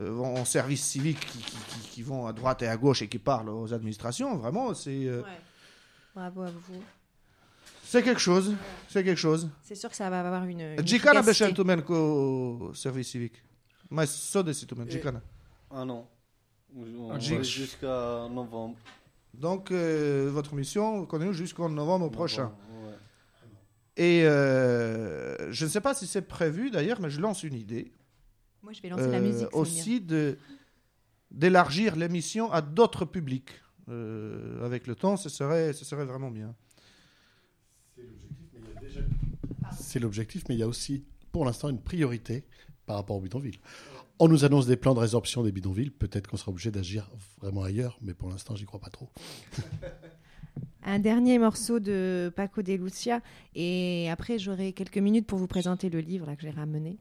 [0.00, 3.18] en service civique, qui, qui- qui- qui vont à droite et à gauche et qui
[3.18, 5.22] parlent aux administrations, vraiment, c'est euh,
[6.14, 6.82] Bravo à vous.
[7.84, 8.54] c'est quelque chose.
[8.88, 9.48] C'est quelque chose.
[9.62, 10.76] C'est sûr que ça va avoir une.
[10.84, 11.26] Jikana efficacité.
[11.26, 13.42] beșen tumen cu service civic.
[13.90, 15.20] Mai sode si tumen, Jikana.
[15.72, 16.06] Non.
[16.76, 18.76] On va j'ai- jusqu'à novembre.
[19.34, 22.52] Donc, euh, votre mission continue jusqu'en novembre prochain.
[22.84, 22.94] Ouais.
[23.96, 27.90] Et euh, je ne sais pas si c'est prévu d'ailleurs, mais je lance une idée.
[28.62, 29.38] Moi, je vais lancer la Euh, musique.
[29.50, 29.56] Samir.
[29.56, 30.38] aussi de
[31.30, 33.50] d'élargir l'émission à d'autres publics.
[33.90, 36.54] Euh, avec le temps, ce serait, ce serait vraiment bien.
[39.78, 42.44] C'est l'objectif, mais il y a aussi, pour l'instant, une priorité
[42.86, 43.58] par rapport aux bidonvilles.
[44.18, 45.90] On nous annonce des plans de résorption des bidonvilles.
[45.90, 47.08] Peut-être qu'on sera obligé d'agir
[47.40, 49.08] vraiment ailleurs, mais pour l'instant, j'y crois pas trop.
[50.82, 53.20] Un dernier morceau de Paco de Lucia
[53.54, 56.96] et après j'aurai quelques minutes pour vous présenter le livre là, que j'ai ramené.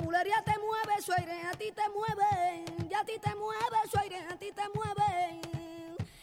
[0.00, 3.76] La bulería te mueve, su aire a ti te mueve, y a ti te mueve,
[3.92, 5.42] su aire a ti te mueve.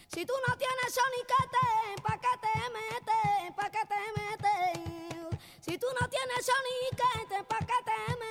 [0.08, 3.54] Si tú no tienes soniquete, ¿pa' qué te metes?
[3.54, 5.38] ¿Pa' qué te metes?
[5.60, 8.27] Si tú no tienes soniquete, pa' que te mete,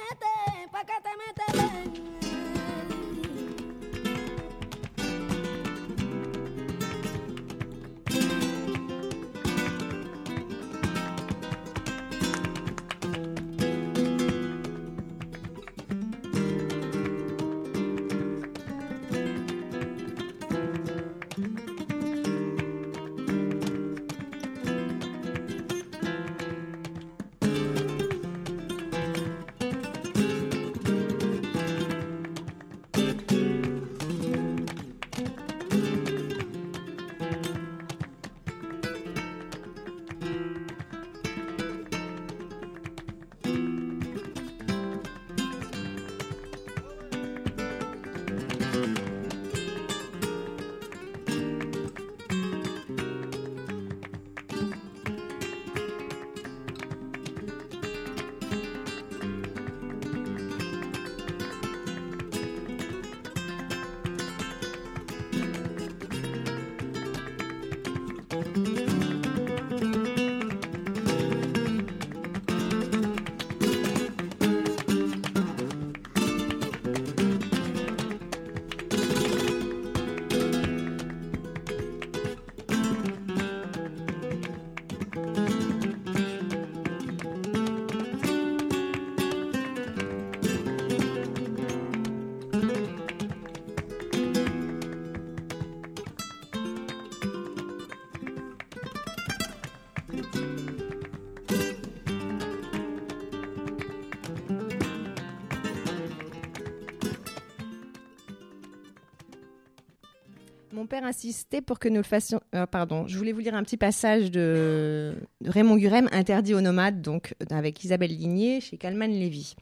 [110.74, 112.41] Mon père insistait pour que nous le fassions.
[112.53, 115.15] euh, pardon, je voulais vous lire un petit passage de,
[115.45, 119.55] Raymond Gurem, Interdit aux nomades, donc avec Isabelle Ligné chez Calman Lévy.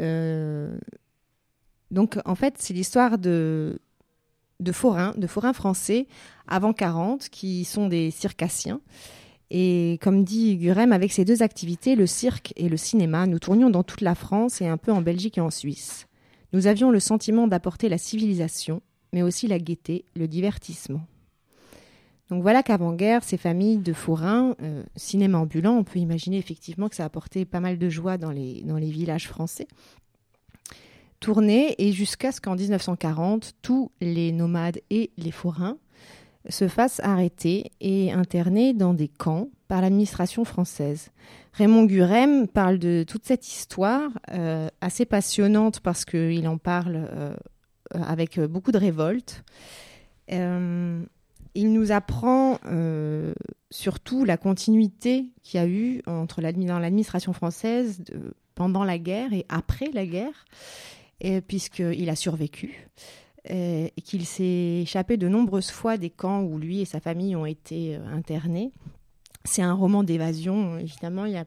[0.00, 0.76] Euh,
[1.90, 3.78] donc, en fait, c'est l'histoire de,
[4.60, 6.06] de forains, de forains français
[6.46, 8.80] avant 40 qui sont des circassiens.
[9.50, 13.70] Et comme dit Gurem, avec ces deux activités, le cirque et le cinéma, nous tournions
[13.70, 16.06] dans toute la France et un peu en Belgique et en Suisse.
[16.52, 18.82] Nous avions le sentiment d'apporter la civilisation,
[19.12, 21.02] mais aussi la gaieté, le divertissement.
[22.30, 26.94] Donc voilà qu'avant-guerre, ces familles de forains, euh, cinéma ambulant, on peut imaginer effectivement que
[26.94, 29.66] ça a apporté pas mal de joie dans les, dans les villages français,
[31.20, 35.78] tournaient et jusqu'à ce qu'en 1940, tous les nomades et les forains
[36.48, 41.10] se fassent arrêter et interner dans des camps par l'administration française.
[41.52, 47.34] Raymond Gurem parle de toute cette histoire euh, assez passionnante parce qu'il en parle euh,
[47.94, 49.44] avec beaucoup de révolte.
[50.32, 51.02] Euh,
[51.54, 53.32] il nous apprend euh,
[53.70, 58.02] surtout la continuité qu'il y a eu entre dans l'administration française
[58.54, 60.44] pendant la guerre et après la guerre,
[61.46, 62.88] puisqu'il a survécu
[63.50, 67.34] euh, et qu'il s'est échappé de nombreuses fois des camps où lui et sa famille
[67.34, 68.72] ont été euh, internés.
[69.44, 71.24] C'est un roman d'évasion, évidemment.
[71.24, 71.42] Il,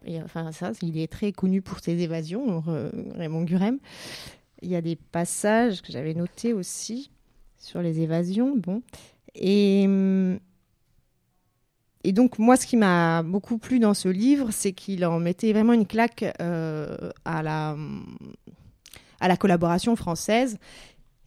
[0.82, 3.78] il est très connu pour ses évasions, euh, Raymond Gurem.
[4.62, 7.12] Il y a des passages que j'avais notés aussi
[7.58, 8.56] sur les évasions.
[8.56, 8.82] Bon.
[9.36, 10.40] Et, hum,
[12.04, 15.54] et donc, moi, ce qui m'a beaucoup plu dans ce livre, c'est qu'il en mettait
[15.54, 17.76] vraiment une claque euh, à, la,
[19.20, 20.58] à la collaboration française.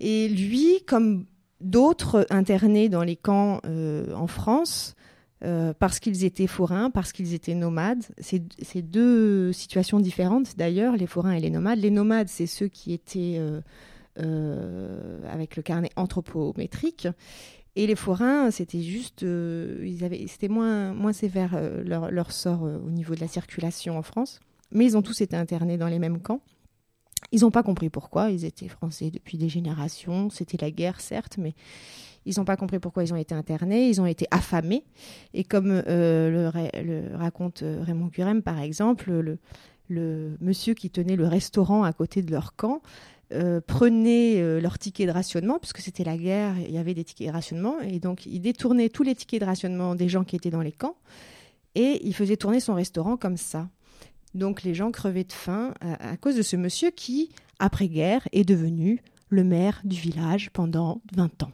[0.00, 1.26] Et lui, comme
[1.60, 4.96] d'autres internés dans les camps euh, en France,
[5.44, 8.04] euh, parce qu'ils étaient forains, parce qu'ils étaient nomades.
[8.18, 11.78] C'est deux situations différentes d'ailleurs, les forains et les nomades.
[11.78, 13.60] Les nomades, c'est ceux qui étaient euh,
[14.20, 17.08] euh, avec le carnet anthropométrique.
[17.76, 19.96] Et les forains, c'était juste, euh,
[20.28, 24.40] c'était moins, moins sévère leur, leur sort au niveau de la circulation en France.
[24.70, 26.40] Mais ils ont tous été internés dans les mêmes camps.
[27.34, 28.30] Ils n'ont pas compris pourquoi.
[28.30, 30.30] Ils étaient français depuis des générations.
[30.30, 31.54] C'était la guerre, certes, mais
[32.26, 33.88] ils n'ont pas compris pourquoi ils ont été internés.
[33.88, 34.84] Ils ont été affamés.
[35.34, 39.10] Et comme euh, le, ra- le raconte euh, Raymond Gurem, par exemple,
[39.90, 42.80] le, monsieur qui tenait le restaurant à côté de leur camp
[43.32, 47.04] euh, prenait euh, leur ticket de rationnement, puisque c'était la guerre, il y avait des
[47.04, 50.36] tickets de rationnement, et donc il détournait tous les tickets de rationnement des gens qui
[50.36, 50.96] étaient dans les camps,
[51.74, 53.68] et il faisait tourner son restaurant comme ça.
[54.34, 58.44] Donc les gens crevaient de faim à, à cause de ce monsieur qui, après-guerre, est
[58.44, 61.52] devenu le maire du village pendant 20 ans.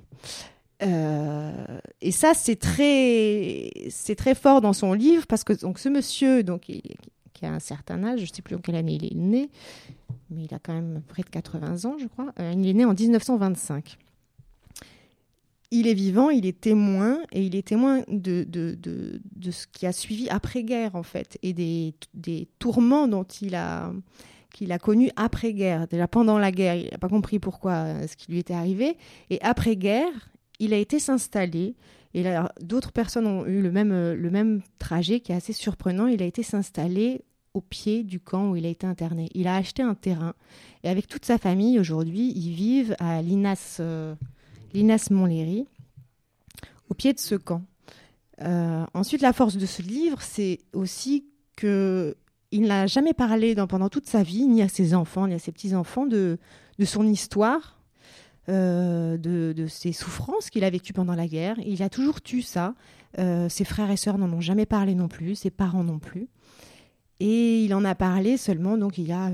[0.82, 5.88] Euh, et ça, c'est très, c'est très fort dans son livre parce que donc ce
[5.88, 9.04] monsieur, donc qui a un certain âge, je ne sais plus en quelle année il
[9.04, 9.50] est né,
[10.30, 12.32] mais il a quand même près de 80 ans, je crois.
[12.38, 13.98] Euh, il est né en 1925.
[15.70, 19.86] Il est vivant, il est témoin, et il est témoin de, de, de, ce qui
[19.86, 23.92] a suivi après-guerre, en fait, et des, des tourments dont il a
[24.52, 25.86] qu'il a connu après-guerre.
[25.86, 28.96] Déjà pendant la guerre, il n'a pas compris pourquoi euh, ce qui lui était arrivé.
[29.30, 31.76] Et après-guerre, il a été s'installer.
[32.14, 32.24] Et
[32.60, 36.08] d'autres personnes ont eu le même, euh, le même trajet qui est assez surprenant.
[36.08, 37.22] Il a été s'installer
[37.54, 39.28] au pied du camp où il a été interné.
[39.34, 40.34] Il a acheté un terrain.
[40.82, 44.14] Et avec toute sa famille, aujourd'hui, ils vivent à Linas, euh,
[44.72, 45.66] Linas Montlhéry,
[46.88, 47.62] au pied de ce camp.
[48.42, 52.16] Euh, ensuite, la force de ce livre, c'est aussi que
[52.52, 55.52] il n'a jamais parlé pendant toute sa vie, ni à ses enfants, ni à ses
[55.52, 56.38] petits-enfants, de,
[56.84, 57.78] son histoire,
[58.48, 61.56] euh, de, ses souffrances qu'il a vécues pendant la guerre.
[61.64, 62.74] Il a toujours tu ça.
[63.18, 66.28] Euh, ses frères et sœurs n'en ont jamais parlé non plus, ses parents non plus.
[67.20, 69.30] Et il en a parlé seulement, donc il y a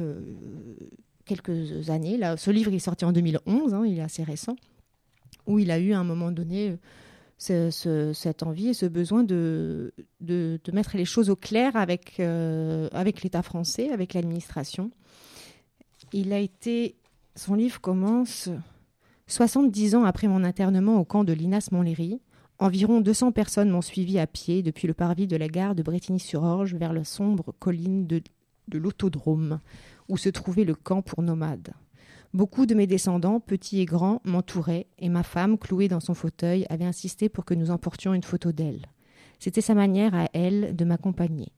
[1.25, 2.19] quelques années.
[2.19, 4.57] Là, ce livre est sorti en 2011, hein, il est assez récent,
[5.47, 6.77] où il a eu à un moment donné euh,
[7.39, 12.19] ce- ce- cette envie et ce besoin de, de, mettre les choses au clair avec,
[12.21, 14.91] euh, avec l'État français, avec l'administration.
[16.13, 16.97] Il a été.
[17.35, 18.49] Son livre commence
[19.27, 22.21] 70 ans après mon internement au camp de Linas Montlhéry.
[22.59, 26.75] Environ 200 personnes m'ont suivi à pied depuis le parvis de la gare de Bretigny-sur-Orge
[26.75, 28.23] vers la sombre colline de,
[28.69, 29.61] de l'autodrome,
[30.09, 31.73] où se trouvait le camp pour nomades.
[32.37, 36.67] Beaucoup de mes descendants, petits et grands, m'entouraient, et ma femme, clouée dans son fauteuil,
[36.69, 38.85] avait insisté pour que nous emportions une photo d'elle.
[39.39, 41.49] C'était sa manière à elle de m'accompagner.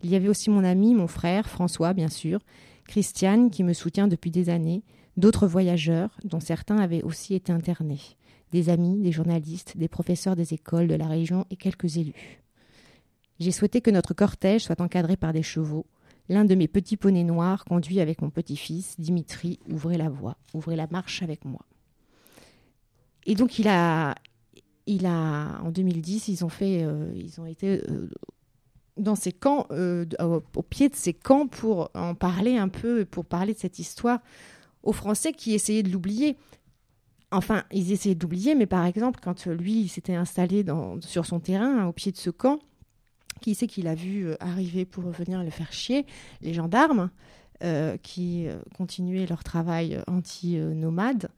[0.00, 2.38] Il y avait aussi mon ami, mon frère, François, bien sûr,
[2.86, 4.84] Christiane, qui me soutient depuis des années,
[5.16, 7.98] d'autres voyageurs, dont certains avaient aussi été internés,
[8.52, 12.44] des amis, des journalistes, des professeurs des écoles de la région et quelques élus.
[13.40, 15.86] J'ai souhaité que notre cortège soit encadré par des chevaux.
[16.28, 20.76] L'un de mes petits poneys noirs, conduit avec mon petit-fils, Dimitri, ouvrait la voie, ouvrait
[20.76, 21.64] la marche avec moi.
[23.24, 24.14] Et donc il a,
[24.86, 28.10] il a, en 2010, ils ont fait, euh, ils ont été euh,
[28.96, 33.24] dans ces camps, euh, au, pied de ces camps pour en parler un peu, pour
[33.24, 34.20] parler de cette histoire
[34.82, 36.36] aux Français qui essayaient de l'oublier.
[37.30, 40.64] Enfin, ils essayaient de l'oublier, mais par exemple, quand lui il s'était installé
[41.00, 42.58] sur son terrain, au pied de ce camp,
[43.38, 46.06] qui c'est qu'il a vu euh, arriver pour venir le faire chier?
[46.42, 47.10] Les gendarmes
[47.62, 51.28] euh, qui euh, continuaient leur travail anti-nomade.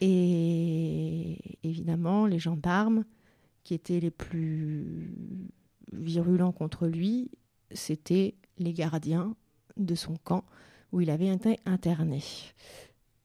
[0.00, 3.04] Et évidemment, les gendarmes
[3.62, 5.14] qui étaient les plus
[5.92, 7.30] virulents contre lui,
[7.72, 9.34] c'était les gardiens
[9.76, 10.44] de son camp
[10.92, 12.22] où il avait été interné.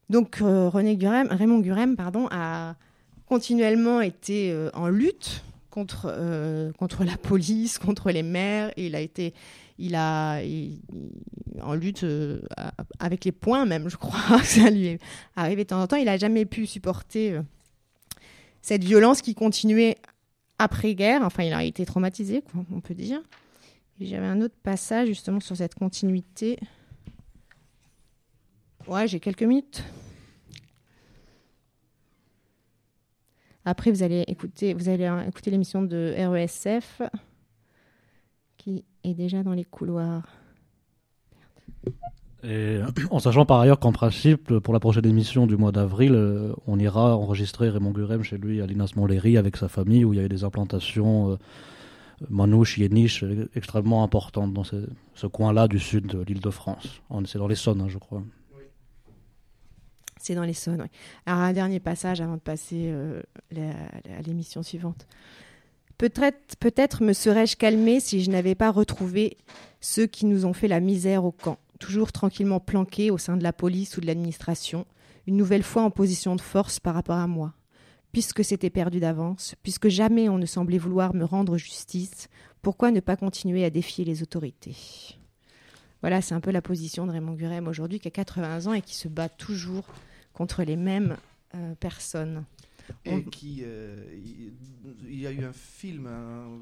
[0.08, 2.76] Donc René Gurem, Raymond Gurem pardon, a
[3.26, 8.72] continuellement été en lutte contre, euh, contre la police, contre les maires.
[8.76, 9.34] Il a été
[9.80, 10.40] il a,
[11.62, 12.40] en lutte euh,
[12.98, 14.38] avec les poings même, je crois.
[14.44, 14.98] Ça lui est
[15.36, 15.96] arrivé de temps en temps.
[15.96, 17.42] Il n'a jamais pu supporter euh,
[18.60, 19.96] cette violence qui continuait
[20.58, 21.22] après-guerre.
[21.22, 23.22] Enfin, il a été traumatisé, on peut dire.
[24.00, 26.58] J'avais un autre passage justement sur cette continuité.
[28.86, 29.82] Ouais, j'ai quelques minutes.
[33.64, 37.02] Après, vous allez écouter, vous allez euh, écouter l'émission de RESF
[38.56, 40.26] qui est déjà dans les couloirs.
[42.42, 42.78] Et
[43.10, 46.78] en sachant par ailleurs qu'en principe, pour la prochaine émission du mois d'avril, euh, on
[46.78, 50.20] ira enregistrer Raymond Gurem chez lui à Linas Montlhéry avec sa famille où il y
[50.20, 51.36] avait des implantations euh,
[52.30, 57.02] manouches, yéniches euh, extrêmement importantes dans ce, coin-là du sud de l'île de France.
[57.26, 58.22] C'est dans l'Essonne, hein, je crois.
[60.20, 60.86] C'est dans les Saônes.
[61.24, 63.22] Alors, un dernier passage avant de passer euh,
[63.56, 65.06] à l'émission suivante.
[65.96, 69.36] Peut-être me serais-je calmé si je n'avais pas retrouvé
[69.80, 73.42] ceux qui nous ont fait la misère au camp, toujours tranquillement planqués au sein de
[73.42, 74.86] la police ou de l'administration,
[75.26, 77.52] une nouvelle fois en position de force par rapport à moi.
[78.12, 82.28] Puisque c'était perdu d'avance, puisque jamais on ne semblait vouloir me rendre justice,
[82.62, 84.76] pourquoi ne pas continuer à défier les autorités?
[86.00, 88.80] Voilà, c'est un peu la position de Raymond Gurem aujourd'hui, qui a 80 ans et
[88.80, 89.84] qui se bat toujours
[90.40, 91.18] contre les mêmes
[91.54, 92.46] euh, personnes.
[93.04, 94.06] Et On- qui, euh,
[95.06, 96.58] il y a eu un film, un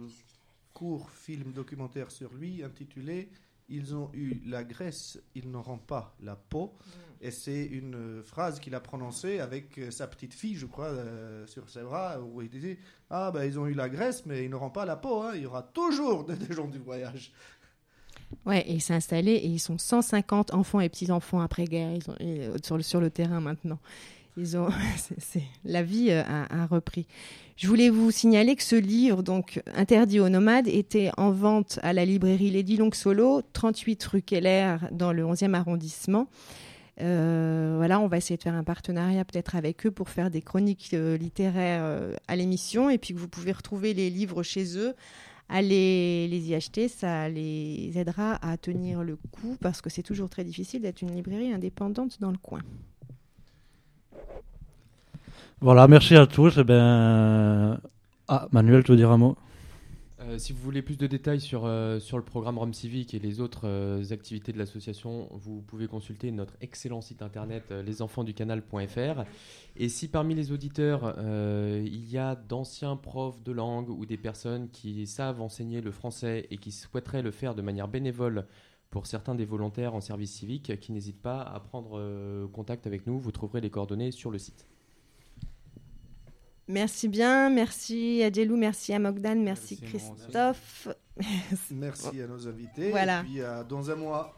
[0.74, 3.28] court film documentaire sur lui intitulé
[3.68, 6.74] Ils ont eu la graisse, ils n'auront pas la peau.
[7.20, 10.86] Et c'est une euh, phrase qu'il a prononcée avec euh, sa petite fille, je crois,
[10.86, 12.78] euh, sur ses bras, où il disait
[13.10, 15.22] Ah, ben ils ont eu la graisse, mais ils n'auront pas la peau.
[15.22, 15.32] hein.
[15.36, 17.30] Il y aura toujours des gens du voyage.
[18.46, 23.40] Ouais, et installé et ils sont 150 enfants et petits-enfants après-guerre euh, sur, le, terrain
[23.40, 23.78] maintenant.
[24.36, 24.68] Ils ont,
[25.64, 27.06] la vie euh, a, repris.
[27.56, 31.92] Je voulais vous signaler que ce livre, donc interdit aux nomades, était en vente à
[31.92, 36.28] la librairie Lady Long Solo, 38 rue Keller, dans le 11e arrondissement.
[37.00, 40.42] Euh, voilà, on va essayer de faire un partenariat peut-être avec eux pour faire des
[40.42, 41.84] chroniques littéraires
[42.28, 44.94] à l'émission et puis que vous pouvez retrouver les livres chez eux.
[45.50, 50.28] Allez les y acheter, ça les aidera à tenir le coup parce que c'est toujours
[50.28, 52.60] très difficile d'être une librairie indépendante dans le coin.
[55.60, 56.58] Voilà, merci à tous.
[56.58, 57.80] Eh ben...
[58.28, 59.36] Ah, Manuel, tu veux dire un mot?
[60.28, 63.18] Euh, si vous voulez plus de détails sur, euh, sur le programme Rome Civique et
[63.18, 69.24] les autres euh, activités de l'association, vous pouvez consulter notre excellent site internet lesenfantsducanal.fr.
[69.76, 74.68] Et si parmi les auditeurs, il y a d'anciens profs de langue ou des personnes
[74.70, 78.46] qui savent enseigner le français et qui souhaiteraient le faire de manière bénévole
[78.90, 83.18] pour certains des volontaires en service civique, qui n'hésitent pas à prendre contact avec nous,
[83.18, 84.66] vous trouverez les coordonnées sur le site.
[86.68, 89.80] Merci bien, merci à Djelou, merci à Mogdan, merci.
[89.80, 90.88] Christophe.
[91.70, 92.90] Merci à nos invités.
[92.90, 93.20] Voilà.
[93.20, 94.34] Et puis à dans un mois.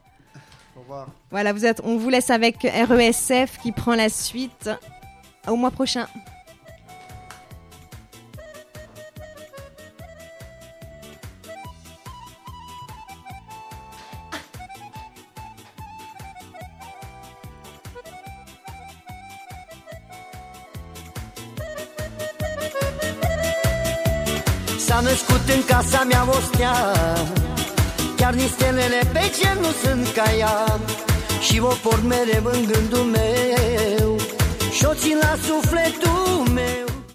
[0.76, 1.08] Au revoir.
[1.30, 4.70] Voilà, vous êtes, on vous laisse avec RESF qui prend la suite
[5.48, 6.06] au mois prochain.
[26.10, 26.76] Mea o stea
[28.16, 30.80] Chiar nici stelele pe cer nu sunt ca ea.
[31.40, 34.16] Și o port mereu în gândul meu.
[34.76, 36.89] Și o țin la sufletul meu